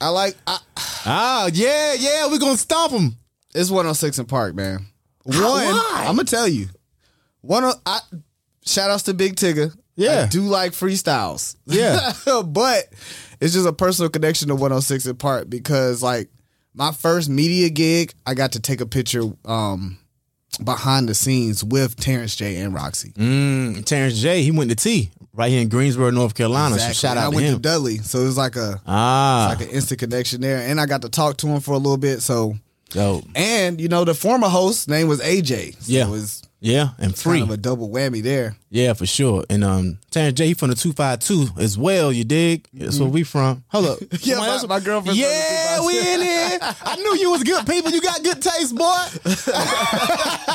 I 0.00 0.08
like. 0.08 0.36
I, 0.46 0.58
Ah, 1.06 1.50
yeah, 1.52 1.94
yeah, 1.98 2.26
we're 2.28 2.38
gonna 2.38 2.56
stomp 2.56 2.92
him. 2.92 3.16
it's 3.54 3.70
106 3.70 4.20
& 4.24 4.26
Park, 4.28 4.54
man. 4.54 4.86
One, 5.24 5.36
Why? 5.36 6.04
I'm 6.06 6.16
gonna 6.16 6.24
tell 6.24 6.48
you. 6.48 6.68
One, 7.42 7.64
of- 7.64 7.80
I 7.84 8.00
shout 8.64 8.90
outs 8.90 9.02
to 9.04 9.14
Big 9.14 9.36
Tigger. 9.36 9.74
Yeah. 9.96 10.22
I 10.22 10.26
do 10.26 10.42
like 10.42 10.72
freestyles. 10.72 11.56
Yeah. 11.66 12.12
but 12.46 12.84
it's 13.40 13.52
just 13.54 13.66
a 13.68 13.72
personal 13.72 14.08
connection 14.10 14.48
to 14.48 14.54
106 14.54 15.06
& 15.12 15.18
Park 15.18 15.48
because 15.50 16.02
like 16.02 16.30
my 16.74 16.90
first 16.90 17.28
media 17.28 17.68
gig, 17.68 18.14
I 18.26 18.34
got 18.34 18.52
to 18.52 18.60
take 18.60 18.80
a 18.80 18.86
picture 18.86 19.22
um 19.44 19.98
behind 20.58 21.08
the 21.08 21.14
scenes 21.14 21.62
with 21.64 21.96
Terrence 21.96 22.36
J 22.36 22.56
and 22.56 22.74
Roxy. 22.74 23.10
Mm, 23.12 23.84
Terrence 23.84 24.20
J, 24.20 24.42
he 24.42 24.50
went 24.50 24.70
to 24.70 24.76
T 24.76 25.10
right 25.32 25.50
here 25.50 25.60
in 25.60 25.68
Greensboro, 25.68 26.10
North 26.10 26.34
Carolina. 26.34 26.74
Exactly. 26.76 26.94
So 26.94 26.98
shout 27.08 27.16
And 27.16 27.18
out 27.20 27.26
I 27.28 27.30
to 27.30 27.34
went 27.36 27.46
him. 27.48 27.54
to 27.56 27.60
Dudley, 27.60 27.98
so 27.98 28.20
it 28.20 28.24
was 28.24 28.36
like 28.36 28.56
a 28.56 28.80
ah, 28.86 29.54
like 29.56 29.66
an 29.66 29.72
instant 29.74 30.00
connection 30.00 30.40
there, 30.40 30.58
and 30.68 30.80
I 30.80 30.86
got 30.86 31.02
to 31.02 31.08
talk 31.08 31.36
to 31.38 31.46
him 31.48 31.60
for 31.60 31.72
a 31.72 31.78
little 31.78 31.96
bit. 31.96 32.20
So, 32.22 32.56
dope. 32.94 33.24
and 33.34 33.80
you 33.80 33.88
know, 33.88 34.04
the 34.04 34.14
former 34.14 34.48
host 34.48 34.88
name 34.88 35.08
was 35.08 35.20
AJ. 35.20 35.74
So 35.82 35.92
Yeah. 35.92 36.06
it 36.06 36.10
was 36.10 36.42
Yeah, 36.60 36.90
and 36.98 37.14
free. 37.14 37.40
kind 37.40 37.50
of 37.50 37.50
a 37.50 37.56
double 37.58 37.90
whammy 37.90 38.22
there. 38.22 38.56
Yeah, 38.70 38.94
for 38.94 39.04
sure. 39.04 39.44
And 39.50 39.62
um, 39.62 39.98
Terrence 40.10 40.38
J 40.38 40.46
he 40.48 40.54
from 40.54 40.70
the 40.70 40.74
two 40.76 40.94
five 40.94 41.18
two 41.18 41.48
as 41.58 41.76
well. 41.76 42.10
You 42.10 42.24
dig? 42.24 42.66
That's 42.72 42.98
where 42.98 43.08
we 43.08 43.22
from. 43.22 43.64
Hold 43.68 43.86
up. 43.86 43.98
Mm-hmm. 43.98 44.16
Yeah, 44.30 44.36
my- 44.38 44.66
my 44.66 44.78
the 44.78 45.12
Yeah, 45.14 45.84
we 45.86 45.98
in 45.98 46.22
here. 46.22 46.58
I 46.62 46.96
knew 46.96 47.16
you 47.20 47.30
was 47.32 47.42
good 47.44 47.66
people. 47.66 47.90
You 47.92 48.00
got 48.00 48.22
good 48.24 48.40
taste, 48.40 48.74
boy. 48.74 49.04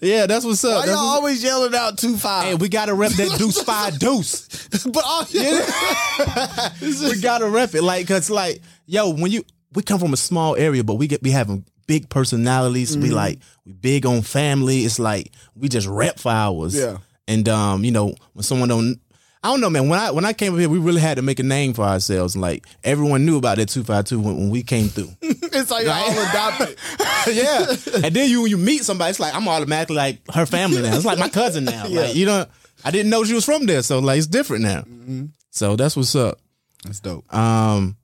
Yeah, 0.00 0.26
that's 0.26 0.44
what's 0.44 0.64
up. 0.64 0.70
Why 0.72 0.86
That's 0.86 0.88
y'all 0.88 0.96
what's- 1.06 1.16
always 1.16 1.44
yelling 1.44 1.74
out 1.74 1.98
two 1.98 2.16
five? 2.16 2.44
Hey, 2.44 2.54
we 2.54 2.68
gotta 2.68 2.94
rep 2.94 3.12
that 3.12 3.38
deuce 3.38 3.62
five 3.62 3.98
deuce. 3.98 4.48
but 4.86 5.04
all 5.06 5.24
we 5.32 7.20
gotta 7.20 7.48
rep 7.48 7.74
it, 7.74 7.82
like, 7.82 8.06
cause 8.08 8.30
like, 8.30 8.60
yo, 8.86 9.10
when 9.10 9.30
you 9.30 9.44
we 9.74 9.82
come 9.82 9.98
from 9.98 10.12
a 10.12 10.16
small 10.16 10.56
area, 10.56 10.84
but 10.84 10.94
we 10.94 11.06
get 11.06 11.22
we 11.22 11.30
having 11.30 11.64
big 11.86 12.08
personalities. 12.08 12.92
Mm-hmm. 12.92 13.02
We 13.02 13.10
like 13.10 13.38
we 13.64 13.72
big 13.72 14.06
on 14.06 14.22
family. 14.22 14.80
It's 14.84 14.98
like 14.98 15.32
we 15.54 15.68
just 15.68 15.86
rep 15.86 16.18
for 16.18 16.30
hours. 16.30 16.74
Yeah. 16.74 16.98
and 17.28 17.48
um, 17.48 17.84
you 17.84 17.90
know, 17.90 18.14
when 18.32 18.42
someone 18.42 18.68
don't. 18.68 19.00
I 19.44 19.48
don't 19.48 19.60
know, 19.60 19.70
man. 19.70 19.88
When 19.88 19.98
I 19.98 20.12
when 20.12 20.24
I 20.24 20.34
came 20.34 20.52
up 20.54 20.60
here, 20.60 20.68
we 20.68 20.78
really 20.78 21.00
had 21.00 21.16
to 21.16 21.22
make 21.22 21.40
a 21.40 21.42
name 21.42 21.74
for 21.74 21.82
ourselves. 21.82 22.36
Like 22.36 22.64
everyone 22.84 23.26
knew 23.26 23.38
about 23.38 23.56
that 23.56 23.68
two 23.68 23.82
five 23.82 24.04
two 24.04 24.20
when, 24.20 24.36
when 24.36 24.50
we 24.50 24.62
came 24.62 24.86
through. 24.86 25.10
it's 25.20 25.68
like 25.68 25.84
y'all 25.84 25.94
all 25.94 26.28
adopted. 26.28 26.78
yeah, 27.34 27.66
and 28.04 28.14
then 28.14 28.30
you 28.30 28.42
when 28.42 28.50
you 28.52 28.56
meet 28.56 28.84
somebody, 28.84 29.10
it's 29.10 29.18
like 29.18 29.34
I'm 29.34 29.48
automatically 29.48 29.96
like 29.96 30.20
her 30.32 30.46
family 30.46 30.80
now. 30.82 30.94
It's 30.94 31.04
like 31.04 31.18
my 31.18 31.28
cousin 31.28 31.64
now. 31.64 31.86
Like 31.88 32.14
you 32.14 32.24
know, 32.24 32.46
I 32.84 32.92
didn't 32.92 33.10
know 33.10 33.24
she 33.24 33.34
was 33.34 33.44
from 33.44 33.66
there, 33.66 33.82
so 33.82 33.98
like 33.98 34.18
it's 34.18 34.28
different 34.28 34.62
now. 34.62 34.82
Mm-hmm. 34.82 35.24
So 35.50 35.74
that's 35.74 35.96
what's 35.96 36.14
up. 36.14 36.38
That's 36.84 37.00
dope. 37.00 37.34
Um, 37.34 37.96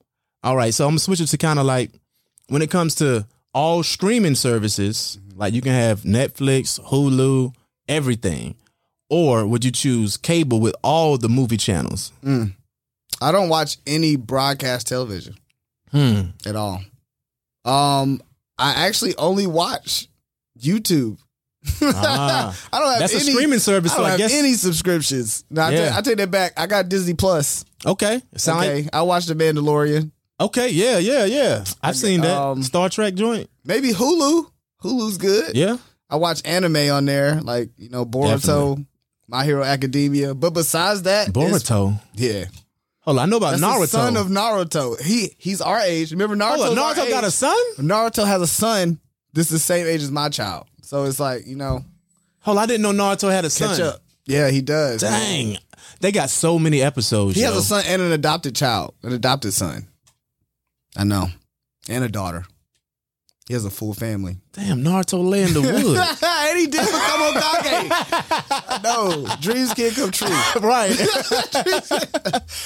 all 0.43 0.57
right, 0.57 0.73
so 0.75 0.85
I'm 0.85 0.91
gonna 0.93 0.99
switch 1.01 1.21
it 1.21 1.27
to 1.29 1.39
kind 1.39 1.59
of 1.59 1.67
like 1.67 1.91
when 2.49 2.63
it 2.63 2.71
comes 2.71 2.95
to 2.97 3.27
all 3.55 3.83
streaming 3.83 4.35
services, 4.35 5.19
like 5.35 5.53
you 5.55 5.61
can 5.61 5.73
have 5.73 6.03
Netflix, 6.03 6.81
Hulu, 6.81 7.55
everything, 7.89 8.55
or 9.11 9.47
would 9.47 9.65
you 9.65 9.71
choose 9.71 10.17
cable 10.17 10.61
with 10.61 10.75
all 10.83 11.19
the 11.19 11.29
movie 11.29 11.57
channels? 11.57 12.13
I 13.21 13.33
don't 13.33 13.49
watch 13.49 13.79
any 13.87 14.17
broadcast 14.17 14.87
television 14.89 15.35
Hmm. 15.91 16.21
at 16.47 16.55
all. 16.57 16.83
Um, 17.65 18.23
I 18.59 18.87
actually 18.87 19.17
only 19.17 19.47
watch 19.47 20.09
YouTube. 20.61 21.19
Ah. 21.83 22.57
I 22.73 22.79
don't 22.79 22.91
have 22.91 23.01
That's 23.01 23.13
a 23.15 23.17
any, 23.17 23.33
streaming 23.33 23.59
service, 23.59 23.93
I 23.93 23.97
don't 23.97 24.07
I 24.07 24.11
have 24.11 24.19
guess- 24.19 24.35
any 24.35 24.55
subscriptions. 24.55 25.45
No, 25.51 25.63
I, 25.63 25.71
Yeah. 25.71 25.89
take, 25.89 25.97
I 25.97 26.01
take 26.03 26.17
that 26.19 26.31
back. 26.31 26.53
I 26.57 26.67
got 26.67 26.89
Disney 26.89 27.15
Plus. 27.15 27.65
Okay, 27.85 28.23
sound 28.37 28.61
okay, 28.65 28.83
like 28.85 28.95
I 28.95 29.03
watched 29.03 29.29
The 29.29 29.35
Mandalorian. 29.35 30.11
Okay, 30.41 30.69
yeah, 30.71 30.99
yeah, 30.99 31.25
yeah. 31.25 31.65
I've 31.83 31.97
seen 31.97 32.21
that 32.23 32.37
um, 32.37 32.63
Star 32.63 32.89
Trek 32.89 33.15
joint. 33.15 33.49
Maybe 33.65 33.91
Hulu. 33.93 34.51
Hulu's 34.83 35.19
good. 35.19 35.57
Yeah, 35.57 35.77
I 36.09 36.17
watch 36.17 36.43
anime 36.45 36.77
on 36.91 37.05
there, 37.05 37.41
like 37.41 37.71
you 37.77 37.89
know 37.91 38.05
Boruto, 38.07 38.41
Definitely. 38.41 38.87
My 39.27 39.45
Hero 39.45 39.65
Academia. 39.65 40.35
But 40.35 40.51
besides 40.55 41.03
that, 41.03 41.29
it's- 41.29 41.51
Boruto. 41.51 42.01
yeah, 42.15 42.45
Hold 43.01 43.19
on, 43.19 43.23
I 43.23 43.31
know 43.31 43.39
about 43.39 43.59
that's 43.59 43.63
Naruto. 43.63 43.81
the 43.81 43.87
son 43.87 44.17
of 44.17 44.27
Naruto. 44.29 45.01
He 45.01 45.35
he's 45.39 45.61
our 45.61 45.81
age. 45.81 46.13
Remember 46.13 46.37
Naruto? 46.37 46.67
Hold 46.67 46.79
on, 46.79 46.95
Naruto 46.95 47.09
got 47.11 47.25
a 47.25 47.31
son. 47.31 47.57
Naruto 47.79 48.27
has 48.27 48.41
a 48.43 48.47
son. 48.47 49.01
This 49.33 49.47
is 49.47 49.53
the 49.53 49.59
same 49.59 49.87
age 49.87 50.03
as 50.03 50.11
my 50.11 50.29
child. 50.29 50.67
So 50.83 51.05
it's 51.05 51.19
like 51.19 51.47
you 51.47 51.57
know, 51.57 51.85
Hold 52.41 52.59
on, 52.59 52.63
I 52.65 52.67
didn't 52.67 52.83
know 52.83 52.93
Naruto 52.93 53.31
had 53.31 53.45
a 53.45 53.51
son. 53.51 53.71
catch 53.71 53.81
up. 53.81 54.01
Yeah, 54.27 54.51
he 54.51 54.61
does. 54.61 55.01
Dang, 55.01 55.57
they 56.01 56.13
got 56.13 56.31
so 56.31 56.59
many 56.59 56.83
episodes. 56.83 57.35
He 57.35 57.41
has 57.43 57.55
yo. 57.55 57.59
a 57.61 57.63
son 57.63 57.85
and 57.89 58.03
an 58.03 58.13
adopted 58.13 58.55
child, 58.55 58.95
an 59.03 59.13
adopted 59.15 59.53
son. 59.55 59.88
I 60.97 61.05
know, 61.05 61.29
and 61.89 62.05
a 62.05 62.09
daughter. 62.09 62.45
He 63.47 63.55
has 63.55 63.65
a 63.65 63.71
full 63.71 63.95
family. 63.95 64.37
Damn, 64.53 64.85
Naruto 64.85 65.27
lay 65.27 65.43
in 65.43 65.55
the 65.55 65.63
wood. 65.63 65.97
and 66.23 66.59
he 66.59 66.67
did 66.67 66.85
become 66.85 67.33
Hokage. 67.33 68.83
no, 68.85 69.27
dreams 69.41 69.73
can't 69.73 69.95
come 69.95 70.11
true. 70.11 70.29
right. 70.61 70.95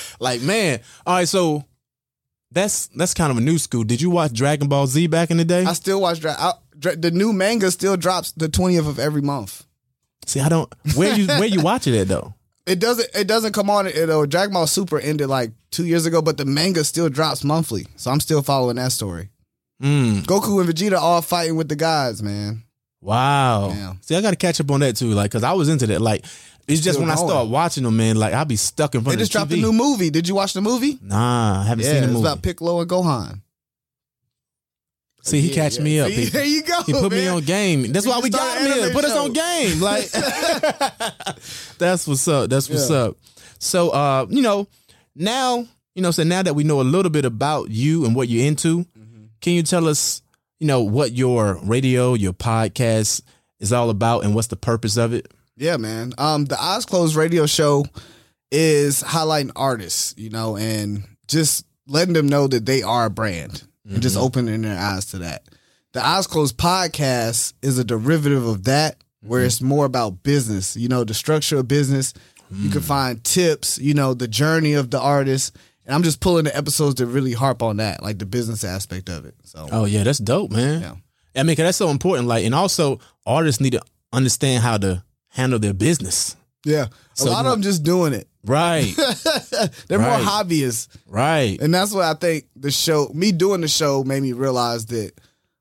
like 0.21 0.41
man. 0.43 0.81
All 1.07 1.15
right, 1.17 1.29
so 1.29 1.65
that's 2.51 2.89
that's 2.89 3.15
kind 3.15 3.31
of 3.31 3.39
a 3.39 3.41
new 3.41 3.59
school. 3.59 3.85
Did 3.85 4.01
you 4.01 4.11
watch 4.11 4.33
Dragon 4.33 4.69
Ball 4.69 4.87
Z 4.89 5.07
back 5.07 5.31
in 5.31 5.37
the 5.37 5.45
day? 5.45 5.65
I 5.65 5.73
still 5.75 6.01
watch 6.01 6.19
Dra- 6.21 6.37
I, 6.37 6.53
Dra- 6.77 6.97
the 6.97 7.11
new 7.13 7.33
manga. 7.33 7.71
Still 7.71 7.97
drops 7.97 8.33
the 8.33 8.49
twentieth 8.49 8.87
of 8.89 8.99
every 8.99 9.23
month. 9.23 9.65
See, 10.27 10.41
I 10.41 10.49
don't. 10.49 10.73
Where 10.97 11.15
you 11.17 11.27
where 11.29 11.47
you 11.47 11.61
watch 11.63 11.87
it 11.87 11.97
at 11.99 12.09
though? 12.09 12.35
It 12.67 12.79
doesn't. 12.79 13.09
It 13.15 13.27
doesn't 13.27 13.53
come 13.53 13.69
on. 13.71 13.87
It, 13.87 14.09
uh, 14.09 14.25
Dragon 14.27 14.55
Ball 14.55 14.67
Super 14.67 14.99
ended 15.01 15.29
like 15.29 15.51
two 15.71 15.85
years 15.87 16.07
ago, 16.07 16.23
but 16.23 16.37
the 16.37 16.45
manga 16.45 16.85
still 16.85 17.09
drops 17.09 17.43
monthly. 17.43 17.87
So 17.97 18.11
I'm 18.11 18.21
still 18.21 18.43
following 18.43 18.77
that 18.77 18.93
story. 18.93 19.31
Mm, 19.83 20.23
Goku 20.23 20.61
and 20.61 20.69
Vegeta 20.73 20.97
all 20.99 21.23
fighting 21.23 21.57
with 21.57 21.69
the 21.69 21.75
guys, 21.77 22.23
man. 22.23 22.63
wow. 23.01 23.71
Yeah. 23.71 23.95
See, 24.01 24.15
I 24.15 24.21
got 24.21 24.31
to 24.31 24.37
catch 24.37 24.61
up 24.61 24.71
on 24.71 24.79
that 24.81 24.95
too. 24.97 25.11
Like, 25.11 25.31
cause 25.33 25.43
I 25.43 25.53
was 25.55 25.69
into 25.69 25.89
that. 25.89 26.01
Like, 26.01 26.25
it's 26.69 26.81
just 26.81 26.95
Still 26.99 27.01
when 27.01 27.11
I 27.11 27.17
start 27.17 27.49
watching 27.49 27.83
them, 27.83 27.97
man. 27.97 28.15
Like, 28.17 28.33
I'll 28.33 28.45
be 28.45 28.55
stuck 28.55 28.95
in 28.95 29.01
front 29.03 29.19
They 29.19 29.23
of 29.25 29.29
just 29.29 29.33
the 29.33 29.39
dropped 29.41 29.51
TV. 29.51 29.59
a 29.59 29.61
new 29.63 29.73
movie. 29.73 30.11
Did 30.11 30.29
you 30.29 30.37
watch 30.37 30.53
the 30.53 30.61
movie? 30.61 31.01
Nah, 31.03 31.63
I 31.63 31.65
haven't 31.65 31.85
Yeah, 31.85 31.93
seen 31.95 32.01
the 32.03 32.07
it's 32.07 32.13
movie. 32.13 32.27
about 32.29 32.43
Piccolo 32.43 32.81
and 32.81 32.89
Gohan. 32.89 33.41
See, 35.25 35.41
he 35.41 35.49
Yeah, 35.49 35.55
catch 35.55 35.77
yeah. 35.79 35.83
me 35.85 36.01
up. 36.01 36.11
See, 36.11 36.25
there 36.27 36.45
you 36.45 36.63
go. 36.65 36.83
he 36.83 36.93
put 36.93 37.13
me 37.13 37.27
on 37.29 37.43
game. 37.45 37.93
That's 37.93 38.07
why 38.07 38.19
we 38.21 38.29
got 38.31 38.59
him 38.59 38.73
here. 38.73 38.91
Put 38.93 39.05
us 39.05 39.17
on 39.17 39.33
game. 39.33 39.81
Like, 39.81 40.11
that's 41.79 42.07
what's 42.07 42.27
up. 42.29 42.51
That's 42.51 42.69
what's 42.69 42.91
Yeah. 42.91 42.97
up. 42.97 43.17
So, 43.59 43.91
uh, 43.91 44.27
you 44.29 44.43
know, 44.43 44.67
now, 45.15 45.67
you 45.95 46.03
know, 46.03 46.11
so 46.11 46.25
now 46.25 46.43
that 46.43 46.55
we 46.55 46.65
know 46.65 46.81
a 46.81 46.83
little 46.83 47.11
bit 47.11 47.25
about 47.25 47.71
you 47.71 48.05
and 48.05 48.15
what 48.17 48.29
you're 48.29 48.47
into, 48.47 48.81
Mm-hmm. 48.99 49.25
can 49.41 49.53
you 49.53 49.63
tell 49.63 49.89
us, 49.89 50.23
you 50.59 50.67
know, 50.67 50.83
what 50.83 51.13
your 51.13 51.55
radio, 51.63 52.15
your 52.15 52.33
podcast 52.33 53.23
is 53.61 53.73
all 53.73 53.91
about 53.91 54.25
and 54.25 54.35
what's 54.35 54.49
the 54.49 54.57
purpose 54.57 54.97
of 54.97 55.13
it? 55.13 55.31
Yeah, 55.57 55.77
man. 55.77 56.13
Um, 56.19 56.47
the 56.47 56.61
Eyes 56.61 56.85
Closed 56.87 57.15
radio 57.15 57.47
show 57.47 57.85
is 58.51 59.03
highlighting 59.03 59.53
artists, 59.55 60.15
you 60.17 60.31
know, 60.31 60.57
and 60.57 61.05
just 61.29 61.65
letting 61.87 62.15
them 62.15 62.29
know 62.29 62.47
that 62.49 62.67
they 62.67 62.83
are 62.83 63.07
a 63.07 63.11
brand 63.11 63.63
and 63.85 64.03
just 64.03 64.17
mm-hmm. 64.17 64.25
opening 64.25 64.63
their 64.63 64.79
eyes 64.79 65.07
to 65.07 65.19
that. 65.19 65.45
The 65.93 66.05
Eyes 66.05 66.27
Closed 66.27 66.57
podcast 66.57 67.53
is 67.63 67.79
a 67.79 67.85
derivative 67.85 68.47
of 68.47 68.65
that, 68.65 68.97
where 69.23 69.41
mm-hmm. 69.41 69.47
it's 69.47 69.61
more 69.61 69.85
about 69.85 70.23
business, 70.23 70.77
you 70.77 70.89
know, 70.89 71.05
the 71.05 71.15
structure 71.15 71.59
of 71.59 71.69
business. 71.69 72.15
You 72.51 72.69
can 72.69 72.83
mm. 72.83 72.85
find 72.85 73.25
tips, 73.25 73.79
you 73.79 73.95
know, 73.95 74.13
the 74.13 74.29
journey 74.29 74.75
of 74.75 74.91
the 74.91 75.01
artist. 75.01 75.57
And 75.87 75.95
I'm 75.95 76.03
just 76.03 76.21
pulling 76.21 76.45
the 76.45 76.55
episodes 76.55 76.97
that 76.97 77.07
really 77.07 77.33
harp 77.33 77.63
on 77.63 77.79
that, 77.79 78.03
like 78.03 78.19
the 78.19 78.27
business 78.27 78.63
aspect 78.63 79.09
of 79.09 79.25
it. 79.25 79.35
So, 79.45 79.69
Oh 79.73 79.85
yeah, 79.87 80.05
that's 80.05 80.19
dope, 80.19 80.51
man. 80.51 80.83
Yeah. 80.83 80.95
I 81.35 81.45
mean, 81.45 81.57
'cause 81.57 81.65
that's 81.65 81.79
so 81.79 81.89
important. 81.89 82.29
Like, 82.29 82.45
and 82.45 82.55
also 82.55 83.01
artists 83.25 83.59
need 83.61 83.73
to 83.73 83.81
understand 84.13 84.63
how 84.63 84.77
to 84.79 85.03
handle 85.29 85.59
their 85.59 85.73
business. 85.73 86.37
yeah, 86.67 86.85
a 86.85 86.91
So 87.15 87.31
lot 87.31 87.43
you- 87.43 87.49
of 87.49 87.53
them 87.53 87.63
just 87.63 87.83
doing 87.83 88.13
it. 88.13 88.29
Right, 88.45 88.93
They're 89.89 89.99
Right. 89.99 90.23
more 90.23 90.29
hobbyists. 90.29 90.89
right. 91.07 91.61
And 91.61 91.73
that's 91.73 91.93
what 91.93 92.05
I 92.05 92.15
think 92.15 92.47
the 92.57 92.71
show, 92.73 93.09
me 93.15 93.31
doing 93.33 93.61
the 93.61 93.69
show, 93.69 94.03
made 94.05 94.21
me 94.23 94.33
realize 94.33 94.87
that 94.87 95.13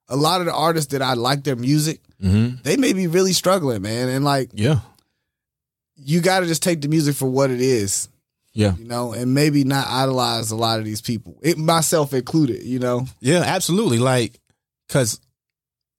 a 0.09 0.15
lot 0.15 0.41
of 0.41 0.47
the 0.47 0.53
artists 0.53 0.91
that 0.93 1.01
I 1.01 1.13
like 1.13 1.43
their 1.43 1.55
music, 1.55 2.01
hmm 2.19 2.55
they 2.63 2.77
may 2.77 2.93
be 2.93 3.05
really 3.07 3.33
struggling, 3.33 3.81
man. 3.83 4.09
And 4.09 4.25
like, 4.25 4.49
Yeah, 4.53 4.79
you 5.95 6.21
got 6.21 6.39
to 6.41 6.47
just 6.47 6.63
take 6.63 6.81
the 6.81 6.87
music 6.87 7.15
for 7.15 7.27
what 7.29 7.51
it 7.51 7.61
is, 7.61 8.09
yeah, 8.53 8.75
you 8.75 8.85
know, 8.85 9.13
and 9.13 9.33
maybe 9.33 9.63
not 9.63 9.87
idolize 9.87 10.51
a 10.51 10.55
lot 10.55 10.79
of 10.79 10.85
these 10.85 11.01
people, 11.01 11.37
it, 11.43 11.57
myself 11.57 12.13
included, 12.13 12.63
you 12.63 12.79
know. 12.79 13.05
yeah. 13.19 13.43
Absolutely. 13.45 13.99
Like, 13.99 14.39
cause 14.89 15.19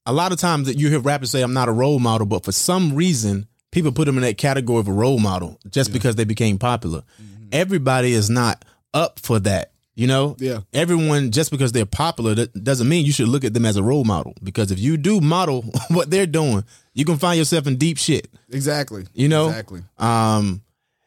a 0.04 0.12
lot 0.12 0.32
of 0.32 0.38
times 0.38 0.66
that 0.66 0.76
you 0.78 0.88
hear 0.88 0.98
rappers 0.98 1.30
say, 1.30 1.42
"I'm 1.42 1.52
not 1.54 1.68
a 1.68 1.72
role 1.72 2.00
model," 2.00 2.26
but 2.26 2.44
for 2.44 2.50
some 2.52 2.94
reason, 2.96 3.46
people 3.72 3.90
put 3.90 4.04
them 4.04 4.16
in 4.16 4.22
that 4.22 4.38
category 4.38 4.78
of 4.78 4.86
a 4.86 4.92
role 4.92 5.18
model 5.18 5.58
just 5.68 5.92
because 5.92 6.14
they 6.14 6.24
became 6.24 6.58
popular. 6.58 7.02
Everybody 7.50 8.12
is 8.12 8.30
not 8.30 8.64
up 8.94 9.18
for 9.18 9.40
that. 9.40 9.72
You 9.94 10.06
know, 10.06 10.36
Yeah. 10.38 10.60
Everyone 10.72 11.32
just 11.32 11.50
because 11.50 11.72
they're 11.72 11.84
popular 11.84 12.34
that 12.34 12.64
doesn't 12.64 12.88
mean 12.88 13.04
you 13.04 13.12
should 13.12 13.28
look 13.28 13.44
at 13.44 13.52
them 13.52 13.66
as 13.66 13.76
a 13.76 13.82
role 13.82 14.04
model. 14.04 14.34
Because 14.42 14.70
if 14.70 14.78
you 14.78 14.96
do 14.96 15.20
model 15.20 15.62
what 15.88 16.10
they're 16.10 16.26
doing, 16.26 16.64
you 16.94 17.04
can 17.04 17.18
find 17.18 17.36
yourself 17.36 17.66
in 17.66 17.76
deep 17.76 17.98
shit. 17.98 18.28
Exactly. 18.50 19.04
You 19.12 19.28
know? 19.28 19.48
Exactly. 19.48 19.82
Um, 19.98 20.62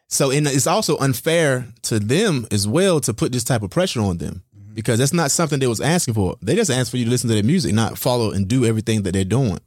so 0.08 0.30
and 0.30 0.46
it's 0.46 0.68
also 0.68 0.98
unfair 0.98 1.66
to 1.84 2.00
them 2.00 2.46
as 2.52 2.68
well 2.68 3.00
to 3.02 3.14
put 3.14 3.32
this 3.32 3.44
type 3.44 3.64
of 3.64 3.72
pressure 3.72 4.02
on 4.02 4.18
them 4.20 4.44
because 4.76 5.00
that's 5.00 5.14
not 5.14 5.32
something 5.32 5.58
they 5.60 5.68
was 5.68 5.82
asking 5.82 6.14
for. 6.14 6.36
They 6.44 6.56
just 6.56 6.70
asked 6.70 6.92
for 6.92 6.98
you 6.98 7.06
to 7.06 7.12
listen 7.12 7.28
to 7.30 7.34
their 7.34 7.44
music, 7.44 7.74
not 7.74 7.98
follow 7.98 8.32
and 8.32 8.48
do 8.48 8.66
everything 8.66 9.02
that 9.04 9.14
they're 9.14 9.24
doing. 9.24 9.60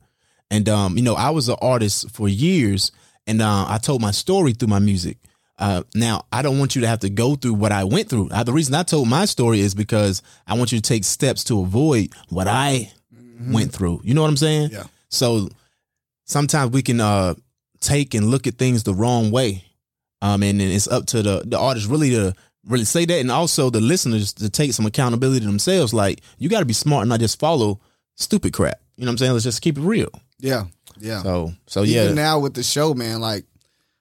And 0.51 0.69
um, 0.69 0.97
you 0.97 1.03
know, 1.03 1.15
I 1.15 1.31
was 1.31 1.49
an 1.49 1.57
artist 1.61 2.11
for 2.11 2.29
years, 2.29 2.93
and 3.27 3.43
uh, 3.43 3.67
I 3.69 3.79
told 3.79 4.01
my 4.01 4.11
story 4.11 4.53
through 4.53 4.69
my 4.69 4.79
music. 4.79 5.19
Uh, 5.59 5.83
now, 5.95 6.25
I 6.33 6.43
don't 6.43 6.59
want 6.59 6.77
you 6.77 6.83
to 6.83 6.89
have 6.89 7.01
to 7.01 7.11
go 7.11 7.35
through 7.35 7.55
what 7.55 7.73
I 7.73 7.85
went 7.85 8.09
through. 8.09 8.31
Uh, 8.31 8.45
the 8.45 8.53
reason 8.53 8.75
I 8.75 8.85
told 8.85 9.09
my 9.09 9.25
story 9.25 9.61
is 9.61 9.75
because 9.75 10.23
I 10.47 10.55
want 10.55 10.71
you 10.71 10.79
to 10.79 10.83
take 10.83 11.05
steps 11.05 11.43
to 11.45 11.61
avoid 11.61 12.11
what 12.29 12.47
I 12.47 12.93
went 13.41 13.73
through. 13.73 14.01
You 14.05 14.15
know 14.15 14.23
what 14.23 14.29
I'm 14.29 14.37
saying? 14.37 14.71
Yeah. 14.71 14.85
So 15.09 15.49
sometimes 16.25 16.73
we 16.73 16.83
can 16.83 17.01
uh, 17.01 17.35
take 17.81 18.15
and 18.15 18.27
look 18.27 18.47
at 18.47 18.55
things 18.55 18.85
the 18.85 18.95
wrong 18.95 19.31
way, 19.31 19.65
um, 20.23 20.43
and 20.43 20.61
then 20.61 20.71
it's 20.71 20.89
up 20.89 21.07
to 21.07 21.23
the 21.23 21.43
the 21.45 21.59
artist 21.59 21.89
really 21.89 22.11
to 22.11 22.35
really 22.67 22.85
say 22.85 23.05
that, 23.05 23.21
and 23.21 23.31
also 23.31 23.71
the 23.71 23.81
listeners 23.81 24.33
to 24.35 24.49
take 24.49 24.73
some 24.73 24.87
accountability 24.87 25.45
themselves. 25.45 25.93
Like 25.93 26.21
you 26.39 26.49
got 26.49 26.61
to 26.61 26.67
be 26.67 26.73
smart 26.73 27.03
and 27.03 27.09
not 27.09 27.21
just 27.21 27.39
follow 27.39 27.81
stupid 28.15 28.53
crap. 28.53 28.81
You 28.97 29.05
know 29.05 29.11
what 29.11 29.13
I'm 29.15 29.19
saying? 29.19 29.33
Let's 29.33 29.45
just 29.45 29.63
keep 29.63 29.79
it 29.79 29.83
real. 29.83 30.11
Yeah. 30.39 30.65
Yeah. 30.99 31.23
So 31.23 31.53
so 31.67 31.83
yeah, 31.83 32.05
Even 32.05 32.17
now 32.17 32.39
with 32.41 32.55
the 32.55 32.63
show, 32.63 32.95
man, 32.95 33.21
like 33.21 33.45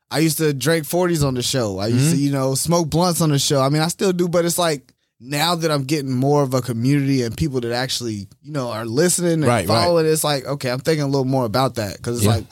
I 0.10 0.20
used 0.20 0.38
to 0.38 0.54
drink 0.54 0.86
40s 0.86 1.26
on 1.26 1.34
the 1.34 1.44
show. 1.44 1.80
I 1.80 1.88
used 1.88 2.06
Mm-hmm. 2.08 2.16
to, 2.16 2.22
you 2.22 2.32
know, 2.32 2.56
smoke 2.56 2.90
blunts 2.90 3.22
on 3.22 3.30
the 3.30 3.40
show. 3.40 3.62
I 3.62 3.70
mean, 3.70 3.82
I 3.82 3.88
still 3.90 4.14
do, 4.14 4.28
but 4.30 4.46
it's 4.46 4.58
like 4.58 4.94
now 5.20 5.56
that 5.56 5.70
I'm 5.72 5.84
getting 5.84 6.12
more 6.14 6.44
of 6.44 6.54
a 6.54 6.62
community 6.62 7.24
and 7.24 7.36
people 7.36 7.60
that 7.62 7.74
actually, 7.74 8.28
you 8.42 8.52
know, 8.52 8.70
are 8.72 8.86
listening 8.86 9.34
and 9.34 9.46
Right, 9.46 9.68
right. 9.68 9.84
following, 9.84 10.06
it's 10.06 10.24
like, 10.24 10.46
okay, 10.46 10.70
I'm 10.72 10.80
thinking 10.80 11.04
a 11.04 11.08
little 11.08 11.26
more 11.26 11.44
about 11.46 11.76
that. 11.76 12.02
Cause 12.02 12.18
it's 12.18 12.26
Yeah. 12.26 12.36
like, 12.36 12.46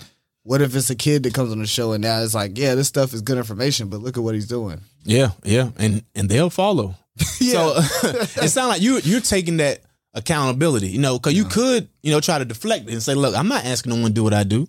what 0.43 0.61
if 0.61 0.75
it's 0.75 0.89
a 0.89 0.95
kid 0.95 1.23
that 1.23 1.33
comes 1.33 1.51
on 1.51 1.59
the 1.59 1.65
show 1.67 1.93
and 1.93 2.01
now 2.03 2.21
it's 2.21 2.33
like, 2.35 2.57
yeah, 2.57 2.75
this 2.75 2.87
stuff 2.87 3.13
is 3.13 3.21
good 3.21 3.37
information, 3.37 3.87
but 3.87 4.01
look 4.01 4.17
at 4.17 4.23
what 4.23 4.35
he's 4.35 4.47
doing. 4.47 4.81
yeah, 5.03 5.29
yeah, 5.43 5.69
and 5.77 6.03
and 6.15 6.27
they'll 6.29 6.49
follow. 6.49 6.95
Yeah. 7.39 7.53
So 7.53 7.77
it 8.43 8.49
sounds 8.49 8.67
like 8.69 8.81
you 8.81 8.99
you're 9.03 9.21
taking 9.21 9.57
that 9.57 9.79
accountability, 10.15 10.87
you 10.87 10.99
know, 10.99 11.19
because 11.19 11.33
you 11.33 11.45
could, 11.45 11.87
you 12.01 12.11
know, 12.11 12.19
try 12.19 12.39
to 12.39 12.45
deflect 12.45 12.87
it 12.87 12.93
and 12.93 13.03
say, 13.03 13.13
look, 13.13 13.35
I'm 13.35 13.47
not 13.47 13.65
asking 13.65 13.93
no 13.93 14.01
one 14.01 14.11
to 14.11 14.15
do 14.15 14.23
what 14.23 14.33
I 14.33 14.43
do, 14.43 14.67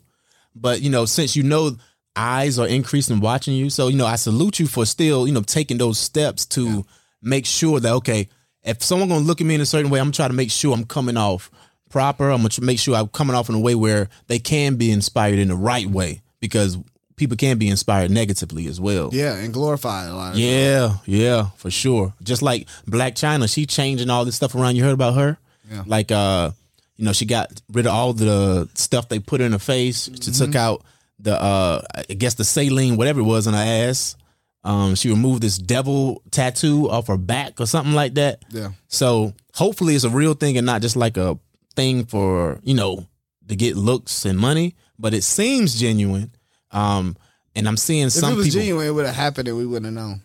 but 0.55 0.83
you 0.83 0.91
know, 0.91 1.07
since 1.07 1.37
you 1.37 1.43
know 1.43 1.77
eyes 2.15 2.59
are 2.59 2.67
increasing 2.67 3.21
watching 3.21 3.55
you, 3.55 3.71
so 3.71 3.89
you 3.89 3.97
know, 3.97 4.07
I 4.07 4.17
salute 4.17 4.59
you 4.59 4.67
for 4.67 4.85
still, 4.85 5.27
you 5.27 5.33
know, 5.33 5.43
taking 5.43 5.79
those 5.79 5.99
steps 5.99 6.45
to 6.47 6.85
make 7.23 7.47
sure 7.47 7.81
that 7.81 7.93
okay, 7.95 8.29
if 8.63 8.83
someone 8.83 9.09
gonna 9.09 9.25
look 9.25 9.41
at 9.41 9.47
me 9.47 9.55
in 9.55 9.61
a 9.61 9.67
certain 9.67 9.91
way, 9.91 10.01
I'm 10.01 10.13
trying 10.13 10.31
to 10.31 10.37
make 10.37 10.51
sure 10.51 10.75
I'm 10.75 10.85
coming 10.85 11.17
off 11.17 11.51
proper. 11.89 12.31
I'm 12.31 12.43
gonna 12.43 12.51
make 12.63 12.79
sure 12.79 12.97
I'm 12.97 13.09
coming 13.09 13.37
off 13.37 13.49
in 13.49 13.55
a 13.55 13.61
way 13.61 13.75
where 13.75 14.09
they 14.27 14.39
can 14.39 14.75
be 14.75 14.91
inspired 14.91 15.39
in 15.39 15.49
the 15.49 15.57
right 15.57 15.87
way. 15.87 16.23
Because 16.41 16.77
people 17.17 17.37
can 17.37 17.59
be 17.59 17.69
inspired 17.69 18.11
negatively 18.11 18.67
as 18.67 18.81
well. 18.81 19.11
Yeah. 19.13 19.37
And 19.37 19.53
glorify 19.53 20.07
it 20.07 20.11
a 20.11 20.15
lot. 20.15 20.33
Of 20.33 20.39
Yeah, 20.39 20.97
yeah, 21.07 21.51
for 21.57 21.71
sure. 21.71 22.15
Just 22.23 22.43
like 22.43 22.69
Black 22.87 23.15
Chyna, 23.15 23.53
she 23.53 23.67
changing 23.67 24.11
all 24.11 24.25
this 24.25 24.37
stuff 24.37 24.55
around. 24.55 24.77
You 24.77 24.85
heard 24.85 24.93
about 24.93 25.15
her? 25.15 25.39
Yeah. 25.71 25.83
Like, 25.87 26.13
uh, 26.13 26.51
you 26.97 27.05
know, 27.05 27.13
she 27.13 27.25
got 27.25 27.61
rid 27.73 27.87
of 27.87 27.93
all 27.93 28.13
the 28.13 28.69
stuff 28.75 29.09
they 29.09 29.19
put 29.19 29.41
in 29.41 29.53
her 29.53 29.59
face. 29.59 30.05
She 30.05 30.31
took 30.33 30.55
out 30.55 30.85
the, 31.19 31.41
uh, 31.41 31.83
I 31.95 32.15
guess 32.15 32.35
the 32.35 32.45
saline, 32.45 32.97
whatever 32.97 33.21
it 33.21 33.25
was, 33.25 33.47
in 33.47 33.55
her 33.55 33.61
ass. 33.61 34.17
Um, 34.65 34.95
she 34.97 35.11
removed 35.11 35.43
this 35.43 35.59
devil 35.59 36.23
tattoo 36.31 36.91
off 36.91 37.07
her 37.07 37.17
back 37.17 37.61
or 37.61 37.67
something 37.67 37.95
like 37.95 38.15
that. 38.15 38.45
Yeah. 38.51 38.71
So 38.89 39.33
hopefully 39.55 39.95
it's 39.95 40.05
a 40.05 40.11
real 40.11 40.35
thing 40.35 40.57
and 40.57 40.67
not 40.67 40.83
just 40.83 40.97
like 40.97 41.17
a 41.17 41.39
thing 41.77 42.05
for, 42.07 42.59
you 42.63 42.75
know, 42.75 43.07
to 43.49 43.55
get 43.55 43.77
looks 43.77 44.25
and 44.25 44.39
money, 44.39 44.75
but 44.99 45.15
it 45.15 45.23
seems 45.23 45.79
genuine. 45.79 46.33
Um, 46.77 47.17
and 47.55 47.67
I'm 47.67 47.77
seeing 47.77 48.07
If 48.09 48.13
some 48.13 48.33
it 48.33 48.37
was 48.37 48.47
people. 48.47 48.61
genuine, 48.61 48.87
it 48.87 48.91
would 48.91 49.07
have 49.07 49.15
happened 49.15 49.49
and 49.49 49.57
we 49.57 49.65
wouldn't 49.67 49.87
have 49.87 49.95
known. 49.95 50.21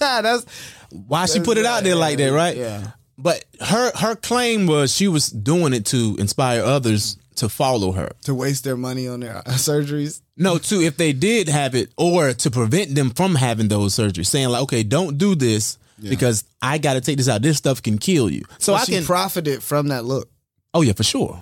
That's 0.00 0.46
why 0.90 1.26
she 1.26 1.40
put 1.40 1.58
it 1.58 1.66
out 1.66 1.84
there 1.84 1.96
like 1.96 2.18
that, 2.18 2.32
right? 2.32 2.56
Yeah. 2.56 2.90
But 3.18 3.44
her 3.60 3.92
her 3.96 4.16
claim 4.16 4.66
was 4.66 4.94
she 4.94 5.06
was 5.08 5.28
doing 5.28 5.72
it 5.72 5.86
to 5.86 6.16
inspire 6.18 6.62
others 6.62 7.16
to 7.36 7.48
follow 7.48 7.92
her. 7.92 8.10
To 8.22 8.34
waste 8.34 8.64
their 8.64 8.76
money 8.76 9.06
on 9.06 9.20
their 9.20 9.34
surgeries. 9.46 10.20
No, 10.36 10.58
to 10.58 10.80
if 10.80 10.96
they 10.96 11.12
did 11.12 11.48
have 11.48 11.74
it, 11.74 11.90
or 11.96 12.32
to 12.32 12.50
prevent 12.50 12.94
them 12.94 13.10
from 13.10 13.34
having 13.36 13.68
those 13.68 13.94
surgeries, 13.94 14.26
saying 14.26 14.48
like, 14.48 14.62
okay, 14.62 14.82
don't 14.82 15.16
do 15.18 15.34
this 15.34 15.78
because 16.02 16.42
I 16.60 16.78
got 16.78 16.94
to 16.94 17.00
take 17.00 17.18
this 17.18 17.28
out. 17.28 17.40
This 17.40 17.56
stuff 17.56 17.80
can 17.82 17.98
kill 17.98 18.28
you. 18.30 18.42
So 18.58 18.72
But 18.72 18.80
I 18.82 18.84
she 18.84 18.92
can. 18.92 19.04
profited 19.04 19.62
from 19.62 19.88
that 19.88 20.04
look. 20.04 20.28
oh 20.72 20.82
yeah, 20.82 20.92
for 20.92 21.04
sure. 21.04 21.40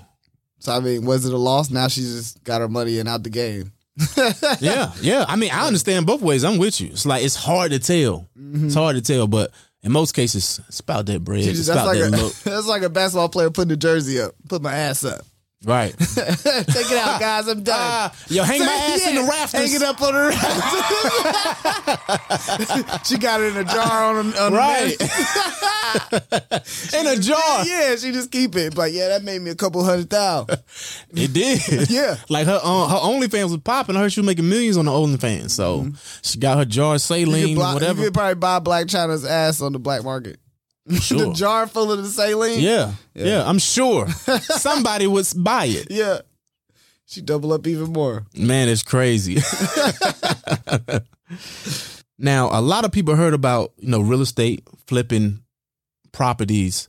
So 0.62 0.70
I 0.72 0.78
mean, 0.78 1.04
was 1.04 1.26
it 1.26 1.32
a 1.32 1.36
loss? 1.38 1.70
Now 1.70 1.88
she's 1.88 2.14
just 2.14 2.44
got 2.44 2.60
her 2.60 2.68
money 2.68 3.00
and 3.00 3.08
out 3.08 3.24
the 3.24 3.30
game. 3.30 3.72
yeah, 4.60 4.92
yeah. 5.00 5.24
I 5.26 5.34
mean, 5.34 5.50
I 5.50 5.66
understand 5.66 6.06
both 6.06 6.22
ways. 6.22 6.44
I'm 6.44 6.56
with 6.56 6.80
you. 6.80 6.88
It's 6.90 7.04
like 7.04 7.24
it's 7.24 7.34
hard 7.34 7.72
to 7.72 7.80
tell. 7.80 8.28
Mm-hmm. 8.38 8.66
It's 8.66 8.74
hard 8.76 8.94
to 8.94 9.02
tell, 9.02 9.26
but 9.26 9.50
In 9.82 9.90
most 9.90 10.12
cases, 10.12 10.60
it's 10.68 10.78
about 10.78 11.06
that 11.06 11.24
bread. 11.24 11.42
She 11.42 11.50
It's 11.50 11.66
that's 11.66 11.70
about 11.70 11.86
like 11.88 11.98
a 11.98 12.10
that 12.10 12.22
look. 12.22 12.34
that's 12.44 12.66
like 12.68 12.82
a 12.82 12.88
basketball 12.88 13.28
player 13.28 13.50
putting 13.50 13.70
the 13.70 13.76
jersey 13.76 14.20
up, 14.20 14.34
put 14.48 14.62
my 14.62 14.72
ass 14.72 15.04
up. 15.04 15.24
Right. 15.64 15.94
Take 15.98 16.90
it 16.90 16.98
out, 16.98 17.20
guys. 17.20 17.46
I'm 17.46 17.62
done. 17.62 17.76
Ah, 17.78 18.12
yo, 18.28 18.42
hang 18.42 18.58
my 18.60 18.66
ass 18.72 19.06
in 19.06 19.14
the 19.14 19.22
rafters. 19.22 19.60
Hang 19.60 19.72
it 19.74 19.82
up 19.82 20.00
on 20.02 20.12
the 20.14 20.20
rafters. 22.66 23.00
she 23.08 23.18
got 23.18 23.40
it 23.40 23.54
in 23.54 23.56
a 23.58 23.64
jar 23.64 24.16
on, 24.16 24.30
the- 24.30 24.42
on 24.42 24.52
Right. 24.52 24.92
in 26.94 27.06
a 27.06 27.16
jar. 27.20 27.64
Yeah, 27.64 27.96
she 27.96 28.12
just 28.12 28.30
keep 28.30 28.56
it. 28.56 28.74
But 28.74 28.92
yeah, 28.92 29.08
that 29.08 29.22
made 29.22 29.40
me 29.40 29.50
a 29.50 29.54
couple 29.54 29.82
hundred 29.84 30.10
thousand. 30.10 30.58
It 31.14 31.32
did. 31.32 31.90
Yeah. 31.90 32.16
Like 32.28 32.46
her 32.46 32.60
uh, 32.62 32.88
her 32.88 32.96
OnlyFans 32.98 33.50
was 33.50 33.58
popping. 33.58 33.96
I 33.96 34.00
heard 34.00 34.12
she 34.12 34.20
was 34.20 34.26
making 34.26 34.48
millions 34.48 34.76
on 34.76 34.86
the 34.86 34.90
OnlyFans. 34.92 35.50
So 35.50 35.88
she 36.22 36.38
got 36.38 36.58
her 36.58 36.64
jar 36.64 36.92
Mm-hmm. 36.96 37.14
You 37.14 37.26
saline, 37.26 37.56
could, 37.56 37.60
buy, 37.62 37.68
you 37.68 37.74
whatever. 37.74 38.02
could 38.02 38.14
probably 38.14 38.34
buy 38.34 38.58
Black 38.58 38.86
Chyna's 38.88 39.24
ass 39.24 39.60
on 39.62 39.72
the 39.72 39.78
black 39.78 40.04
market. 40.04 40.38
Sure. 41.00 41.18
the 41.26 41.32
jar 41.32 41.66
full 41.68 41.92
of 41.92 42.02
the 42.02 42.08
saline. 42.08 42.60
yeah, 42.60 42.92
yeah, 43.14 43.48
I'm 43.48 43.58
sure 43.58 44.08
somebody 44.40 45.06
would 45.06 45.26
buy 45.36 45.66
it. 45.66 45.86
Yeah. 45.90 46.20
She 47.06 47.20
double 47.20 47.52
up 47.52 47.66
even 47.66 47.92
more. 47.92 48.24
Man, 48.34 48.68
it's 48.68 48.82
crazy. 48.82 49.36
now, 52.18 52.48
a 52.50 52.60
lot 52.60 52.84
of 52.84 52.92
people 52.92 53.16
heard 53.16 53.34
about 53.34 53.72
you 53.78 53.88
know 53.88 54.00
real 54.00 54.22
estate 54.22 54.66
flipping 54.86 55.42
properties, 56.12 56.88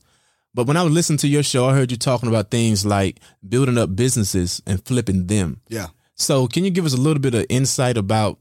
but 0.54 0.66
when 0.68 0.78
I 0.78 0.84
was 0.84 0.94
listening 0.94 1.18
to 1.20 1.28
your 1.28 1.44
show, 1.44 1.66
I 1.68 1.74
heard 1.74 1.92
you 1.92 1.98
talking 1.98 2.30
about 2.30 2.52
things 2.52 2.86
like 2.86 3.20
building 3.48 3.78
up 3.78 3.96
businesses 3.96 4.62
and 4.66 4.84
flipping 4.86 5.28
them. 5.28 5.62
Yeah. 5.68 5.88
So, 6.16 6.48
can 6.48 6.64
you 6.64 6.70
give 6.72 6.86
us 6.86 6.94
a 6.94 7.02
little 7.02 7.22
bit 7.22 7.34
of 7.34 7.46
insight 7.50 7.98
about 7.98 8.40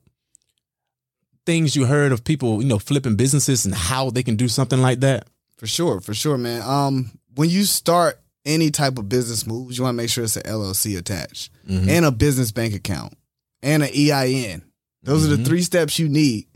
things 1.47 1.75
you 1.75 1.87
heard 1.87 2.13
of 2.13 2.23
people, 2.23 2.63
you 2.63 2.69
know, 2.69 2.79
flipping 2.79 3.17
businesses 3.17 3.65
and 3.65 3.75
how 3.75 4.11
they 4.11 4.23
can 4.23 4.37
do 4.37 4.47
something 4.49 4.81
like 4.81 5.01
that? 5.01 5.27
For 5.63 5.69
sure, 5.69 6.01
for 6.01 6.13
sure, 6.13 6.37
man. 6.37 6.61
Um, 6.63 7.13
when 7.37 7.49
you 7.49 7.63
start 7.63 8.21
any 8.45 8.73
type 8.73 8.99
of 8.99 9.09
business 9.09 9.47
moves, 9.47 9.79
you 9.79 9.85
want 9.85 9.95
to 9.95 9.97
make 9.97 10.11
sure 10.11 10.25
it's 10.25 10.37
an 10.37 10.43
LLC 10.43 10.99
attached 10.99 11.53
and 11.89 12.05
a 12.05 12.11
business 12.11 12.51
bank 12.51 12.75
account 12.75 13.15
and 13.63 13.85
an 13.85 13.91
EIN. 13.95 14.65
Those 15.05 15.25
are 15.25 15.37
the 15.37 15.45
three 15.45 15.63
steps 15.63 16.01
you 16.01 16.09
need. 16.09 16.49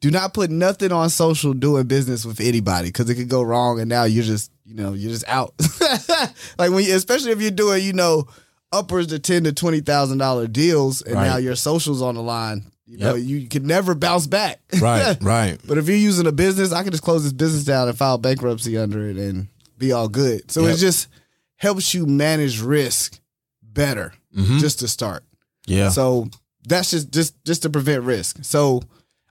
Do 0.00 0.10
not 0.10 0.32
put 0.32 0.50
nothing 0.50 0.92
on 0.92 1.10
social 1.10 1.52
doing 1.52 1.86
business 1.86 2.24
with 2.24 2.40
anybody 2.40 2.88
because 2.88 3.10
it 3.10 3.16
could 3.16 3.28
go 3.28 3.42
wrong, 3.42 3.80
and 3.80 3.88
now 3.90 4.04
you're 4.04 4.24
just, 4.24 4.50
you 4.64 4.74
know, 4.74 4.94
you're 4.94 5.12
just 5.12 5.28
out. 5.28 5.52
like 6.58 6.70
when, 6.70 6.84
you, 6.84 6.96
especially 6.96 7.32
if 7.32 7.42
you're 7.42 7.50
doing, 7.50 7.84
you 7.84 7.92
know, 7.92 8.28
upwards 8.74 9.08
to 9.08 9.18
ten 9.18 9.44
to 9.44 9.52
twenty 9.52 9.80
thousand 9.80 10.18
dollar 10.18 10.46
deals, 10.46 11.00
and 11.02 11.14
Right. 11.14 11.26
now 11.26 11.36
your 11.36 11.56
socials 11.56 12.02
on 12.02 12.14
the 12.16 12.22
line. 12.22 12.64
You 12.86 12.98
know, 12.98 13.14
you 13.14 13.48
can 13.48 13.66
never 13.66 13.94
bounce 13.94 14.26
back. 14.26 14.60
Right, 14.80 15.16
right. 15.22 15.58
But 15.66 15.78
if 15.78 15.88
you're 15.88 15.96
using 15.96 16.26
a 16.26 16.32
business, 16.32 16.70
I 16.72 16.82
can 16.82 16.90
just 16.92 17.02
close 17.02 17.22
this 17.24 17.32
business 17.32 17.64
down 17.64 17.88
and 17.88 17.96
file 17.96 18.18
bankruptcy 18.18 18.76
under 18.76 19.08
it 19.08 19.16
and 19.16 19.48
be 19.78 19.92
all 19.92 20.08
good. 20.08 20.50
So 20.50 20.62
Yep. 20.66 20.74
it 20.74 20.78
just 20.78 21.08
helps 21.56 21.94
you 21.94 22.04
manage 22.06 22.60
risk 22.60 23.18
better 23.62 24.12
Mhm. 24.36 24.58
just 24.60 24.80
to 24.80 24.88
start. 24.88 25.24
Yeah. 25.66 25.88
So 25.88 26.28
that's 26.68 26.90
just 26.90 27.10
just 27.10 27.34
just 27.44 27.62
to 27.62 27.70
prevent 27.70 28.02
risk. 28.04 28.38
So 28.42 28.82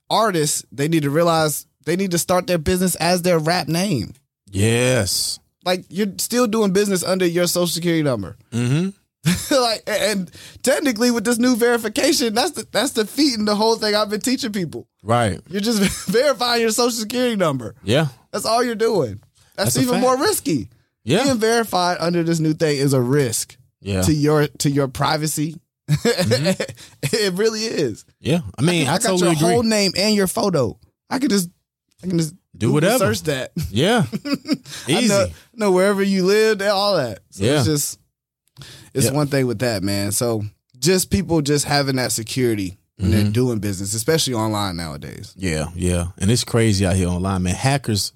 artists, 0.09 0.65
they 0.71 0.87
need 0.87 1.03
to 1.03 1.09
realize 1.11 1.65
they 1.85 1.95
need 1.95 2.11
to 2.11 2.17
start 2.17 2.47
their 2.47 2.57
business 2.57 2.95
as 2.95 3.21
their 3.21 3.37
rap 3.39 3.67
name. 3.67 4.13
yes. 4.51 5.39
Like 5.65 5.85
you're 5.89 6.07
still 6.17 6.45
doing 6.47 6.73
business 6.73 7.03
under 7.03 7.25
your 7.25 7.47
social 7.47 7.67
security 7.67 8.03
number. 8.03 8.35
Mm-hmm. 8.51 8.89
like 9.51 9.83
and 9.87 10.29
technically 10.63 11.09
with 11.11 11.23
this 11.23 11.37
new 11.37 11.55
verification, 11.55 12.33
that's 12.33 12.51
the 12.51 12.67
that's 12.71 12.91
defeating 12.91 13.45
the 13.45 13.55
whole 13.55 13.75
thing 13.75 13.95
I've 13.95 14.09
been 14.09 14.19
teaching 14.21 14.51
people. 14.51 14.87
Right. 15.01 15.39
You're 15.47 15.61
just 15.61 16.07
verifying 16.09 16.61
your 16.61 16.71
social 16.71 16.91
security 16.91 17.35
number. 17.35 17.75
Yeah. 17.83 18.07
That's 18.31 18.45
all 18.45 18.63
you're 18.63 18.75
doing. 18.75 19.21
That's, 19.55 19.75
That's 19.75 19.85
even 19.87 20.01
more 20.01 20.17
risky. 20.17 20.69
Yeah. 21.03 21.23
Being 21.23 21.37
verified 21.37 21.97
under 21.99 22.23
this 22.23 22.39
new 22.39 22.53
thing 22.53 22.77
is 22.77 22.93
a 22.93 23.01
risk 23.01 23.55
Yeah. 23.81 24.01
to 24.01 24.13
your 24.13 24.47
to 24.47 24.69
your 24.69 24.87
privacy. 24.87 25.55
Mm-hmm. 25.89 26.61
it 27.03 27.33
really 27.33 27.61
is. 27.65 28.05
Yeah. 28.19 28.39
I 28.57 28.61
mean, 28.61 28.87
I, 28.87 28.93
I 28.95 28.97
got 28.97 29.03
totally 29.09 29.21
your 29.21 29.31
agree. 29.33 29.47
whole 29.49 29.63
name 29.63 29.91
and 29.97 30.15
your 30.15 30.27
photo. 30.27 30.77
I 31.09 31.19
could 31.19 31.29
just 31.29 31.49
I 32.03 32.07
can 32.07 32.17
just 32.17 32.33
Do 32.57 32.67
Google 32.67 32.73
whatever. 32.75 33.13
Search 33.13 33.23
that. 33.23 33.51
yeah. 33.69 34.05
I 34.87 34.91
Easy. 34.91 35.07
know, 35.07 35.27
know 35.53 35.71
wherever 35.71 36.01
you 36.03 36.25
live, 36.25 36.61
all 36.61 36.97
that. 36.97 37.19
So 37.29 37.43
Yeah. 37.43 37.57
it's 37.57 37.65
just 37.65 37.99
it's 38.93 39.05
Yeah. 39.07 39.11
one 39.13 39.27
thing 39.27 39.47
with 39.47 39.59
that, 39.59 39.83
man. 39.83 40.11
So 40.11 40.43
just 40.79 41.09
people 41.09 41.41
just 41.41 41.65
having 41.65 41.95
that 41.97 42.11
security 42.11 42.77
when 42.97 43.11
they're 43.11 43.21
Mm-hmm. 43.23 43.31
doing 43.31 43.59
business, 43.59 43.93
especially 43.93 44.33
online 44.35 44.75
nowadays. 44.75 45.33
Yeah, 45.35 45.67
yeah. 45.75 46.07
And 46.17 46.29
it's 46.29 46.43
crazy 46.43 46.85
out 46.85 46.95
here 46.95 47.07
online, 47.07 47.43
man. 47.43 47.55
Hackers 47.55 48.13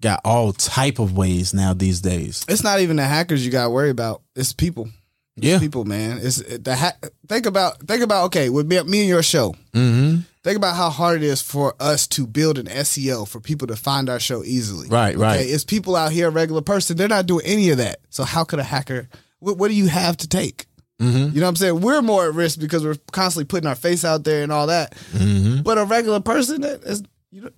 got 0.00 0.20
all 0.24 0.52
type 0.52 0.98
of 0.98 1.16
ways 1.16 1.52
now 1.54 1.74
these 1.74 2.00
days. 2.00 2.44
It's 2.48 2.62
not 2.62 2.80
even 2.80 2.96
the 2.96 3.04
hackers 3.04 3.44
you 3.44 3.50
got 3.52 3.64
to 3.64 3.70
worry 3.70 3.90
about. 3.90 4.22
It's 4.36 4.52
people. 4.52 4.88
It's 5.36 5.46
Yeah. 5.46 5.58
people, 5.60 5.84
man. 5.84 6.18
It's 6.22 6.36
the 6.42 6.74
ha- 6.76 6.96
think 7.28 7.46
about 7.46 7.86
think 7.86 8.02
about 8.02 8.24
okay 8.26 8.48
with 8.48 8.66
me, 8.66 8.80
me 8.82 9.00
and 9.00 9.08
your 9.08 9.22
show. 9.22 9.54
Mm-hmm. 9.72 10.20
Think 10.44 10.56
about 10.56 10.76
how 10.76 10.88
hard 10.90 11.18
it 11.22 11.26
is 11.26 11.42
for 11.42 11.74
us 11.78 12.06
to 12.08 12.26
build 12.26 12.58
an 12.58 12.66
SEO 12.68 13.26
for 13.28 13.38
people 13.40 13.66
to 13.68 13.76
find 13.76 14.08
our 14.08 14.18
show 14.18 14.42
easily. 14.44 14.88
Right, 14.88 15.16
right. 15.16 15.40
It's 15.40 15.64
people 15.64 15.94
out 15.94 16.10
here, 16.10 16.28
a 16.28 16.30
regular 16.30 16.62
person. 16.62 16.96
They're 16.96 17.06
not 17.06 17.26
doing 17.26 17.44
any 17.44 17.70
of 17.70 17.78
that. 17.78 17.98
So 18.08 18.24
how 18.24 18.44
could 18.44 18.58
a 18.58 18.64
hacker? 18.64 19.08
What, 19.40 19.58
what 19.58 19.68
do 19.68 19.74
you 19.74 19.86
have 19.88 20.16
to 20.18 20.28
take? 20.28 20.66
Mm-hmm. 21.00 21.34
You 21.34 21.40
know 21.40 21.46
what 21.46 21.50
I'm 21.50 21.56
saying? 21.56 21.80
We're 21.80 22.02
more 22.02 22.26
at 22.26 22.34
risk 22.34 22.58
because 22.58 22.84
we're 22.84 22.96
constantly 23.12 23.44
putting 23.44 23.68
our 23.68 23.76
face 23.76 24.04
out 24.04 24.24
there 24.24 24.42
and 24.42 24.50
all 24.50 24.66
that. 24.66 24.94
Mm-hmm. 25.12 25.62
But 25.62 25.78
a 25.78 25.84
regular 25.84 26.20
person, 26.20 26.62
that 26.62 26.82
is, 26.82 27.02
you 27.30 27.42
know, 27.42 27.50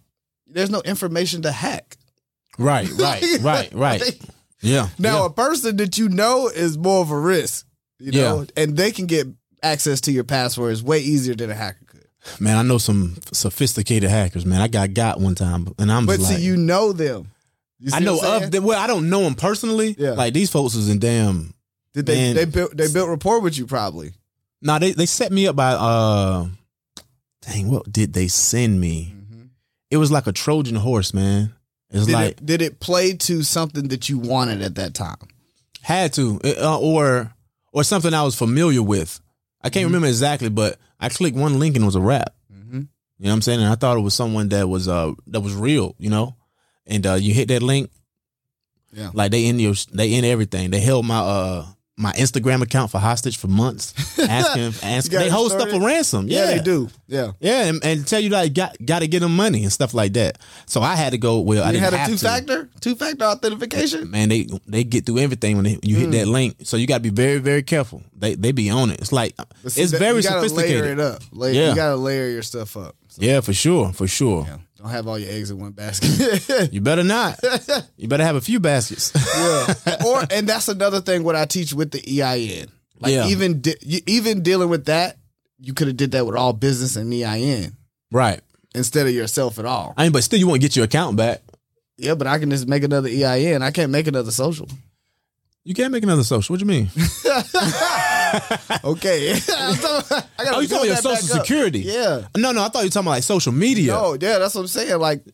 there's 0.46 0.70
no 0.70 0.82
information 0.82 1.42
to 1.42 1.52
hack. 1.52 1.96
Right, 2.58 2.90
right, 2.98 3.24
right, 3.40 3.72
right. 3.72 4.02
Yeah. 4.60 4.88
Now, 4.98 5.20
yeah. 5.20 5.26
a 5.26 5.30
person 5.30 5.76
that 5.78 5.96
you 5.96 6.10
know 6.10 6.48
is 6.48 6.76
more 6.76 7.00
of 7.00 7.10
a 7.10 7.18
risk, 7.18 7.66
you 7.98 8.12
know, 8.12 8.46
and 8.56 8.76
they 8.76 8.90
can 8.90 9.06
get 9.06 9.26
access 9.62 10.02
to 10.02 10.12
your 10.12 10.24
passwords 10.24 10.82
way 10.82 10.98
easier 10.98 11.34
than 11.34 11.50
a 11.50 11.54
hacker 11.54 11.84
could. 11.86 12.06
man, 12.40 12.58
I 12.58 12.62
know 12.62 12.76
some 12.76 13.16
sophisticated 13.32 14.10
hackers, 14.10 14.44
man. 14.44 14.60
I 14.60 14.68
got 14.68 14.92
got 14.92 15.18
one 15.20 15.34
time, 15.34 15.72
and 15.78 15.90
I'm 15.90 16.04
But 16.04 16.16
just 16.16 16.28
see, 16.28 16.34
like, 16.34 16.42
you 16.42 16.58
know 16.58 16.92
them. 16.92 17.30
You 17.78 17.92
I 17.94 18.00
know 18.00 18.16
what 18.16 18.24
I'm 18.24 18.30
saying? 18.30 18.44
of 18.44 18.50
them. 18.50 18.64
Well, 18.64 18.78
I 18.78 18.86
don't 18.86 19.08
know 19.08 19.22
them 19.22 19.34
personally. 19.34 19.96
Yeah. 19.98 20.10
Like 20.10 20.34
these 20.34 20.50
folks 20.50 20.74
is 20.74 20.90
in 20.90 20.98
damn. 20.98 21.54
Did 21.94 22.06
they 22.06 22.14
man. 22.14 22.34
they 22.36 22.44
built 22.44 22.76
they 22.76 22.88
built 22.92 23.08
rapport 23.08 23.40
with 23.40 23.58
you 23.58 23.66
probably? 23.66 24.12
Nah, 24.62 24.78
they 24.78 24.92
they 24.92 25.06
set 25.06 25.32
me 25.32 25.46
up 25.46 25.56
by. 25.56 25.72
uh 25.72 26.46
Dang, 27.42 27.70
what 27.70 27.90
did 27.90 28.12
they 28.12 28.28
send 28.28 28.80
me? 28.80 29.14
It 29.90 29.96
was 29.96 30.12
like 30.12 30.26
a 30.26 30.32
Trojan 30.32 30.76
horse, 30.76 31.12
man. 31.14 31.52
It's 31.90 32.06
Did 32.06 32.12
like 32.12 32.30
it 32.32 32.46
did 32.46 32.62
it 32.62 32.78
play 32.80 33.14
to 33.14 33.42
something 33.42 33.88
that 33.88 34.08
you 34.08 34.18
wanted 34.18 34.62
at 34.62 34.76
that 34.76 34.94
time? 34.94 35.16
Had 35.82 36.12
to, 36.12 36.38
uh, 36.44 36.78
or 36.78 37.32
or 37.72 37.82
something 37.82 38.12
I 38.14 38.22
was 38.22 38.36
familiar 38.36 38.82
with. 38.82 39.18
I 39.62 39.66
Mm-hmm. 39.68 39.72
can't 39.72 39.86
remember 39.86 40.06
exactly, 40.06 40.48
but 40.50 40.78
I 41.00 41.08
clicked 41.08 41.36
one 41.36 41.58
link 41.58 41.74
and 41.74 41.82
it 41.82 41.86
was 41.86 41.96
a 41.96 42.00
rap. 42.00 42.34
Mhm. 42.52 42.72
You 42.72 42.78
know 43.24 43.30
what 43.30 43.32
I'm 43.32 43.42
saying? 43.42 43.60
And 43.60 43.68
I 43.68 43.74
thought 43.74 43.96
it 43.96 44.00
was 44.02 44.14
someone 44.14 44.50
that 44.50 44.68
was 44.68 44.86
uh 44.86 45.12
that 45.28 45.40
was 45.40 45.54
real, 45.54 45.96
you 45.98 46.10
know. 46.10 46.36
And 46.86 47.04
uh 47.06 47.14
you 47.14 47.32
hit 47.34 47.48
that 47.48 47.62
link, 47.62 47.90
Yeah. 48.92 49.10
like 49.14 49.30
they 49.32 49.46
in 49.46 49.58
your 49.58 49.74
they 49.92 50.12
in 50.14 50.24
everything. 50.24 50.70
They 50.70 50.80
held 50.80 51.06
my 51.06 51.18
uh 51.18 51.66
my 52.00 52.12
Instagram 52.12 52.62
account 52.62 52.90
for 52.90 52.98
hostage 52.98 53.36
for 53.36 53.48
months, 53.48 53.94
asking 54.18 54.72
asking. 54.82 55.18
They 55.18 55.28
hold 55.28 55.52
stuff 55.52 55.70
for 55.70 55.80
ransom. 55.80 56.28
Yeah, 56.28 56.38
Yeah, 56.50 56.56
they 56.56 56.62
do. 56.62 56.88
Yeah. 57.06 57.32
Yeah, 57.40 57.64
and, 57.66 57.84
and 57.84 58.06
tell 58.06 58.20
you 58.20 58.30
like 58.30 58.54
got 58.54 58.76
got 58.84 59.00
to 59.00 59.08
get 59.08 59.20
them 59.20 59.36
money 59.36 59.62
and 59.62 59.72
stuff 59.72 59.92
like 59.94 60.14
that. 60.14 60.38
So 60.66 60.80
I 60.80 60.96
had 60.96 61.12
to 61.12 61.18
go. 61.18 61.40
Well, 61.40 61.62
I 61.62 61.72
didn't 61.72 61.84
had 61.84 61.92
a 61.92 61.98
have 61.98 62.08
two 62.08 62.16
to. 62.16 62.24
factor 62.24 62.68
two 62.80 62.94
factor 62.94 63.24
authentication. 63.24 64.10
Man, 64.10 64.28
they 64.30 64.48
they 64.66 64.84
get 64.84 65.06
through 65.06 65.18
everything 65.18 65.56
when 65.56 65.64
they, 65.64 65.78
you 65.82 65.96
hit 65.96 66.08
mm. 66.08 66.12
that 66.12 66.28
link. 66.28 66.56
So 66.62 66.76
you 66.76 66.86
got 66.86 66.96
to 66.96 67.02
be 67.02 67.10
very 67.10 67.38
very 67.38 67.62
careful. 67.62 68.02
They 68.16 68.34
they 68.34 68.52
be 68.52 68.70
on 68.70 68.90
it. 68.90 69.00
It's 69.00 69.12
like 69.12 69.34
it's 69.64 69.92
very 69.92 70.16
you 70.16 70.22
gotta 70.22 70.48
sophisticated. 70.48 70.82
Layer 70.82 70.92
it 70.92 71.00
up. 71.00 71.22
Layer, 71.32 71.52
Yeah. 71.52 71.68
You 71.70 71.76
got 71.76 71.88
to 71.90 71.96
layer 71.96 72.28
your 72.28 72.42
stuff 72.42 72.76
up. 72.76 72.96
So, 73.08 73.22
Yeah, 73.22 73.40
for 73.40 73.52
sure, 73.52 73.92
for 73.92 74.06
sure. 74.06 74.44
yeah. 74.46 74.58
Don't 74.80 74.88
have 74.90 75.06
all 75.06 75.18
your 75.18 75.30
eggs 75.30 75.50
in 75.50 75.58
one 75.58 75.72
basket. 75.72 76.70
You 76.72 76.80
better 76.80 77.04
not. 77.04 77.38
you 77.98 78.08
better 78.08 78.24
have 78.24 78.36
a 78.36 78.40
few 78.40 78.60
baskets. 78.60 79.12
yeah. 79.14 79.96
Or 80.06 80.22
and 80.30 80.48
that's 80.48 80.68
another 80.68 81.02
thing 81.02 81.22
what 81.22 81.36
I 81.36 81.44
teach 81.44 81.74
with 81.74 81.90
the 81.90 82.22
EIN. 82.22 82.68
Like 82.98 83.12
Yeah. 83.12 83.26
even 83.28 83.62
you- 83.82 84.00
even 84.06 84.42
dealing 84.42 84.70
with 84.70 84.86
that, 84.86 85.18
you 85.58 85.74
could 85.74 85.88
have 85.88 85.98
did 85.98 86.12
that 86.12 86.24
with 86.24 86.34
all 86.34 86.54
business 86.54 86.96
and 86.96 87.12
EIN 87.12 87.76
right. 88.10 88.40
instead 88.74 89.06
of 89.06 89.12
yourself 89.12 89.58
at 89.58 89.66
all. 89.66 89.92
I 89.98 90.04
mean, 90.04 90.12
but 90.12 90.24
still, 90.24 90.38
you 90.38 90.46
want 90.46 90.62
to 90.62 90.66
get 90.66 90.76
your 90.76 90.86
account 90.86 91.16
back. 91.16 91.42
Yeah, 91.98 92.14
but 92.14 92.26
I 92.26 92.38
can 92.38 92.48
just 92.48 92.66
make 92.66 92.82
another 92.82 93.10
EIN. 93.10 93.60
I 93.62 93.70
can't 93.72 93.92
make 93.92 94.06
another 94.06 94.30
social. 94.30 94.66
You 95.64 95.74
can't 95.74 95.92
make 95.92 96.02
another 96.04 96.24
social. 96.24 96.54
What 96.54 96.60
do 96.60 96.64
you 96.64 96.70
mean? 96.70 96.90
Okay. 98.84 99.32
I 99.48 99.74
gotta 100.38 100.56
Oh, 100.56 100.60
you 100.60 100.68
talking 100.68 100.90
about 100.90 101.02
your 101.04 101.16
social 101.16 101.38
security? 101.38 101.80
Yeah. 101.80 102.26
No, 102.36 102.52
no. 102.52 102.62
I 102.64 102.68
thought 102.68 102.80
you 102.80 102.86
were 102.86 102.90
talking 102.90 103.06
about 103.06 103.10
like 103.10 103.22
social 103.22 103.52
media. 103.52 103.92
No, 103.92 104.12
yeah, 104.20 104.38
that's 104.38 104.54
what 104.54 104.62
I'm 104.62 104.66
saying. 104.68 104.98
Like, 104.98 105.24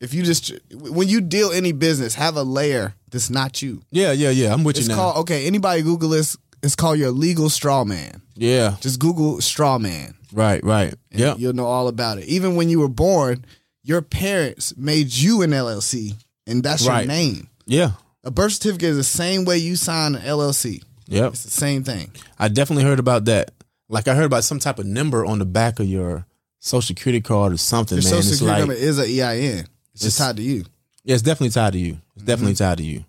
if 0.00 0.14
you 0.14 0.22
just 0.22 0.52
when 0.72 1.08
you 1.08 1.20
deal 1.20 1.50
any 1.52 1.72
business, 1.72 2.14
have 2.14 2.36
a 2.36 2.42
layer 2.42 2.94
that's 3.10 3.30
not 3.30 3.62
you. 3.62 3.82
Yeah, 3.90 4.12
yeah, 4.12 4.30
yeah. 4.30 4.52
I'm 4.52 4.64
with 4.64 4.76
It's 4.78 4.88
you 4.88 4.94
now. 4.94 5.00
called 5.00 5.16
okay. 5.18 5.46
Anybody 5.46 5.82
Google 5.82 6.08
this? 6.10 6.36
It's 6.62 6.74
called 6.76 6.98
your 6.98 7.10
legal 7.10 7.50
straw 7.50 7.84
man. 7.84 8.22
yeah. 8.34 8.76
Just 8.80 8.98
Google 9.00 9.40
straw 9.40 9.78
man. 9.78 10.14
Right, 10.32 10.62
right. 10.64 10.94
Yeah. 11.10 11.34
you'll 11.36 11.52
know 11.52 11.66
all 11.66 11.88
about 11.88 12.18
it. 12.18 12.24
Even 12.24 12.54
when 12.56 12.68
you 12.68 12.78
were 12.80 12.88
born, 12.88 13.44
your 13.82 14.00
parents 14.00 14.74
made 14.76 15.12
you 15.12 15.42
an 15.42 15.50
LLC, 15.50 16.14
and 16.46 16.62
that's 16.62 16.86
Right. 16.86 17.00
your 17.00 17.08
name. 17.08 17.48
Yeah. 17.66 17.90
A 18.24 18.30
birth 18.30 18.52
certificate 18.52 18.90
is 18.90 18.96
the 18.96 19.02
same 19.04 19.44
way 19.44 19.58
you 19.58 19.74
sign 19.76 20.14
an 20.14 20.22
LLC. 20.22 20.82
Yep. 21.12 21.32
It's 21.32 21.44
the 21.44 21.50
same 21.50 21.84
thing. 21.84 22.10
I 22.38 22.48
definitely 22.48 22.84
heard 22.84 22.98
about 22.98 23.26
that. 23.26 23.50
Like 23.88 24.08
I 24.08 24.14
heard 24.14 24.24
about 24.24 24.44
some 24.44 24.58
type 24.58 24.78
of 24.78 24.86
number 24.86 25.24
on 25.26 25.38
the 25.38 25.44
back 25.44 25.78
of 25.80 25.86
your 25.86 26.26
social 26.58 26.82
security 26.82 27.20
card 27.20 27.52
or 27.52 27.56
something, 27.58 27.98
Your 27.98 28.04
man. 28.10 28.22
social 28.22 28.32
security 28.32 28.46
like 28.50 28.58
number 28.68 28.74
is 28.74 28.98
an 28.98 29.04
EIN. 29.06 29.66
It's 29.94 30.02
just 30.02 30.16
It's- 30.18 30.18
tied 30.18 30.36
to 30.36 30.42
you. 30.42 30.64
Yeah, 31.04 31.14
it's 31.14 31.22
definitely 31.22 31.50
tied 31.50 31.72
to 31.74 31.78
you. 31.78 31.98
It's 32.14 32.24
definitely 32.24 32.54
Mm-hmm. 32.54 32.64
tied 32.64 32.78
to 32.78 32.84
you. 32.84 33.04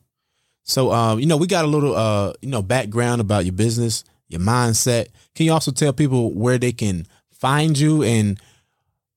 So, 0.63 0.92
um, 0.92 1.20
you 1.20 1.26
know, 1.28 1.38
we 1.38 1.46
got 1.48 1.63
a 1.66 1.68
little, 1.68 1.96
uh, 1.96 2.34
you 2.42 2.50
know, 2.50 2.62
background 2.62 3.22
about 3.22 3.46
your 3.46 3.54
business, 3.54 4.04
your 4.30 4.42
mindset. 4.42 5.08
Can 5.36 5.46
you 5.46 5.54
also 5.54 5.72
tell 5.72 5.94
people 5.94 6.34
where 6.34 6.58
they 6.58 6.72
can 6.72 7.06
find 7.32 7.78
you 7.78 8.02
and 8.04 8.39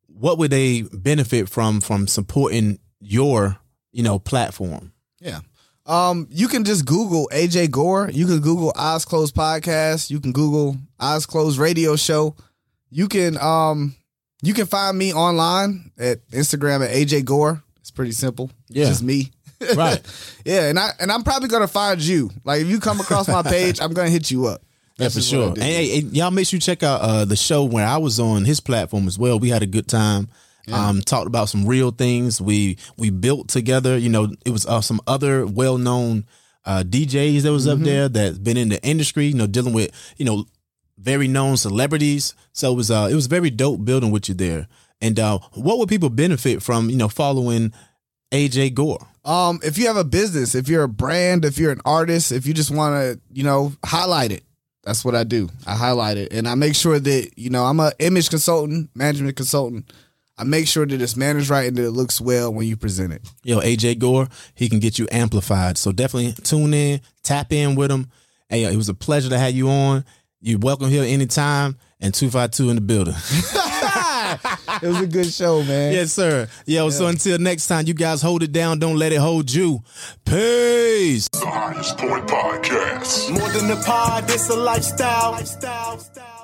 what 0.07 0.39
would 0.39 0.51
they 0.51 0.83
benefit 0.83 1.49
from 1.49 1.81
from 1.81 2.07
supporting 2.07 2.79
your, 3.01 3.59
you 3.93 4.03
know, 4.03 4.19
platform? 4.19 4.93
Yeah. 5.21 5.41
Um, 5.87 6.27
you 6.31 6.49
can 6.49 6.65
just 6.65 6.85
Google 6.85 7.29
AJ 7.33 7.71
Gore. 7.71 8.11
You 8.11 8.27
can 8.27 8.41
Google 8.41 8.73
Eyes 8.77 9.05
Closed 9.05 9.35
Podcast. 9.35 10.11
You 10.11 10.21
can 10.21 10.33
Google 10.33 10.77
Eyes 10.99 11.27
Closed 11.27 11.59
Radio 11.59 11.97
Show. 11.97 12.35
You 12.91 13.09
can 13.09 13.37
um 13.39 13.95
you 14.43 14.53
can 14.55 14.67
find 14.67 14.97
me 14.99 15.13
online 15.13 15.93
at 15.99 16.27
Instagram 16.31 16.85
at 16.85 16.95
AJ 16.95 17.25
Gore. 17.25 17.63
It's 17.81 17.91
pretty 17.91 18.13
simple. 18.13 18.51
Yeah. 18.69 18.83
It's 18.83 18.91
just 18.91 19.03
me. 19.03 19.31
Right. 19.75 20.03
Yeah, 20.45 20.69
and 20.69 20.79
I 20.79 20.91
and 21.01 21.11
I'm 21.11 21.23
probably 21.23 21.49
gonna 21.49 21.67
find 21.67 21.99
you. 21.99 22.31
Like 22.45 22.61
if 22.61 22.69
you 22.69 22.79
come 22.79 23.01
across 23.01 23.27
my 23.27 23.43
page, 23.43 23.81
I'm 23.81 23.95
gonna 23.95 24.11
hit 24.11 24.31
you 24.31 24.47
up. 24.47 24.61
Yeah, 24.99 25.09
That's 25.09 25.15
for 25.15 25.37
what 25.39 25.43
I 25.43 25.45
sure. 25.45 25.53
And 25.55 25.63
hey, 25.63 25.99
y'all 26.13 26.31
make 26.31 26.47
sure 26.47 26.59
you 26.59 26.61
check 26.61 26.83
out 26.83 27.01
uh, 27.01 27.25
the 27.25 27.37
show 27.37 27.65
where 27.65 27.87
I 27.87 27.97
was 27.97 28.21
on 28.21 28.45
his 28.45 28.61
platform 28.61 29.07
as 29.07 29.19
well. 29.19 29.39
We 29.39 29.49
had 29.49 29.63
a 29.63 29.67
good 29.67 29.89
time. 29.89 30.29
Um, 30.73 31.01
talked 31.01 31.27
about 31.29 31.49
some 31.49 31.65
real 31.67 31.91
things. 31.93 32.41
We 32.41 32.77
we 32.97 33.11
built 33.11 33.49
together. 33.49 33.97
You 33.97 34.09
know, 34.09 34.33
it 34.45 34.51
was 34.51 34.67
uh, 34.67 34.81
some 34.81 35.01
other 35.07 35.47
well 35.47 35.79
known 35.79 36.25
uh, 36.65 36.83
DJs 36.87 37.43
that 37.43 37.53
was 37.53 37.67
Mm-hmm. 37.67 37.81
up 37.83 37.85
there 37.87 38.09
that's 38.09 38.39
been 38.39 38.57
in 38.57 38.69
the 38.71 38.83
industry. 38.83 39.27
You 39.27 39.35
know, 39.35 39.47
dealing 39.47 39.73
with 39.75 39.91
you 40.17 40.25
know 40.25 40.45
very 40.99 41.29
known 41.29 41.57
celebrities. 41.57 42.35
So 42.53 42.73
it 42.73 42.77
was 42.77 42.91
uh, 42.91 43.09
it 43.11 43.15
was 43.15 43.27
very 43.29 43.51
dope 43.51 43.85
building 43.85 44.11
with 44.11 44.29
you 44.29 44.35
there. 44.35 44.67
And 45.01 45.19
uh, 45.21 45.39
what 45.55 45.79
would 45.79 45.89
people 45.89 46.09
benefit 46.11 46.63
from 46.63 46.91
you 46.91 46.97
know 46.97 47.09
following 47.09 47.73
AJ 48.33 48.75
Gore? 48.75 49.07
Um, 49.25 49.61
if 49.63 49.77
you 49.79 49.87
have 49.89 49.97
a 49.97 50.05
business, 50.05 50.55
if 50.55 50.69
you're 50.69 50.85
a 50.85 50.89
brand, 50.89 51.45
if 51.45 51.59
you're 51.59 51.73
an 51.73 51.81
artist, 51.85 52.31
if 52.33 52.47
you 52.47 52.55
just 52.55 52.71
want 52.71 52.95
to, 52.95 53.21
you 53.33 53.43
know, 53.43 53.73
highlight 53.85 54.31
it. 54.33 54.43
That's 54.85 55.05
what 55.05 55.17
I 55.17 55.25
do. 55.25 55.49
I 55.67 55.75
highlight 55.75 56.17
it, 56.17 56.33
and 56.33 56.47
I 56.47 56.55
make 56.55 56.77
sure 56.77 57.01
that 57.01 57.31
you 57.37 57.51
know 57.51 57.65
I'm 57.65 57.81
a 57.81 57.93
image 57.99 58.31
consultant, 58.31 58.91
management 58.95 59.37
consultant. 59.37 59.93
I 60.39 60.45
make 60.45 60.69
sure 60.69 60.85
that 60.87 61.01
it's 61.01 61.17
managed 61.17 61.49
right 61.49 61.67
and 61.69 61.77
that 61.77 61.85
it 61.85 61.91
looks 61.93 62.21
well 62.21 62.53
when 62.53 62.67
you 62.67 62.77
present 62.77 63.13
it. 63.13 63.27
Yo, 63.43 63.61
AJ 63.61 63.99
Gore, 63.99 64.29
he 64.55 64.69
can 64.69 64.81
get 64.81 64.99
you 64.99 65.09
amplified. 65.11 65.79
So 65.79 65.93
definitely 65.93 66.33
tune 66.43 66.75
in, 66.75 67.01
tap 67.23 67.53
in 67.53 67.75
with 67.75 67.91
him. 67.91 68.11
Hey, 68.49 68.65
it 68.65 68.77
was 68.77 68.89
a 68.89 68.95
pleasure 68.95 69.31
to 69.31 69.39
have 69.39 69.55
you 69.55 69.69
on. 69.71 70.05
You're 70.41 70.59
welcome 70.59 70.89
here 70.91 71.03
anytime. 71.05 71.79
And 72.01 72.13
252 72.13 72.69
in 72.71 72.77
the 72.77 72.83
building. 72.83 73.15
It 74.83 74.89
was 74.89 75.01
a 75.01 75.07
good 75.07 75.33
show, 75.33 75.63
man. 75.63 75.93
yes, 75.93 76.13
sir. 76.13 76.49
Yo, 76.67 76.91
so 76.91 77.07
until 77.07 77.39
next 77.39 77.69
time, 77.69 77.87
you 77.87 77.95
guys 77.95 78.21
hold 78.21 78.43
it 78.43 78.53
down. 78.53 78.79
Don't 78.79 78.97
let 78.97 79.13
it 79.13 79.19
hold 79.21 79.51
you. 79.51 79.83
Peace. 80.25 81.29
The 81.33 81.47
Highest 81.47 81.97
Point 81.97 82.27
Podcast. 82.27 83.31
More 83.31 83.49
than 83.51 83.71
a 83.71 83.81
pod, 83.83 84.25
it's 84.29 84.49
a 84.51 84.57
lifestyle. 84.57 85.33
lifestyle. 85.33 86.36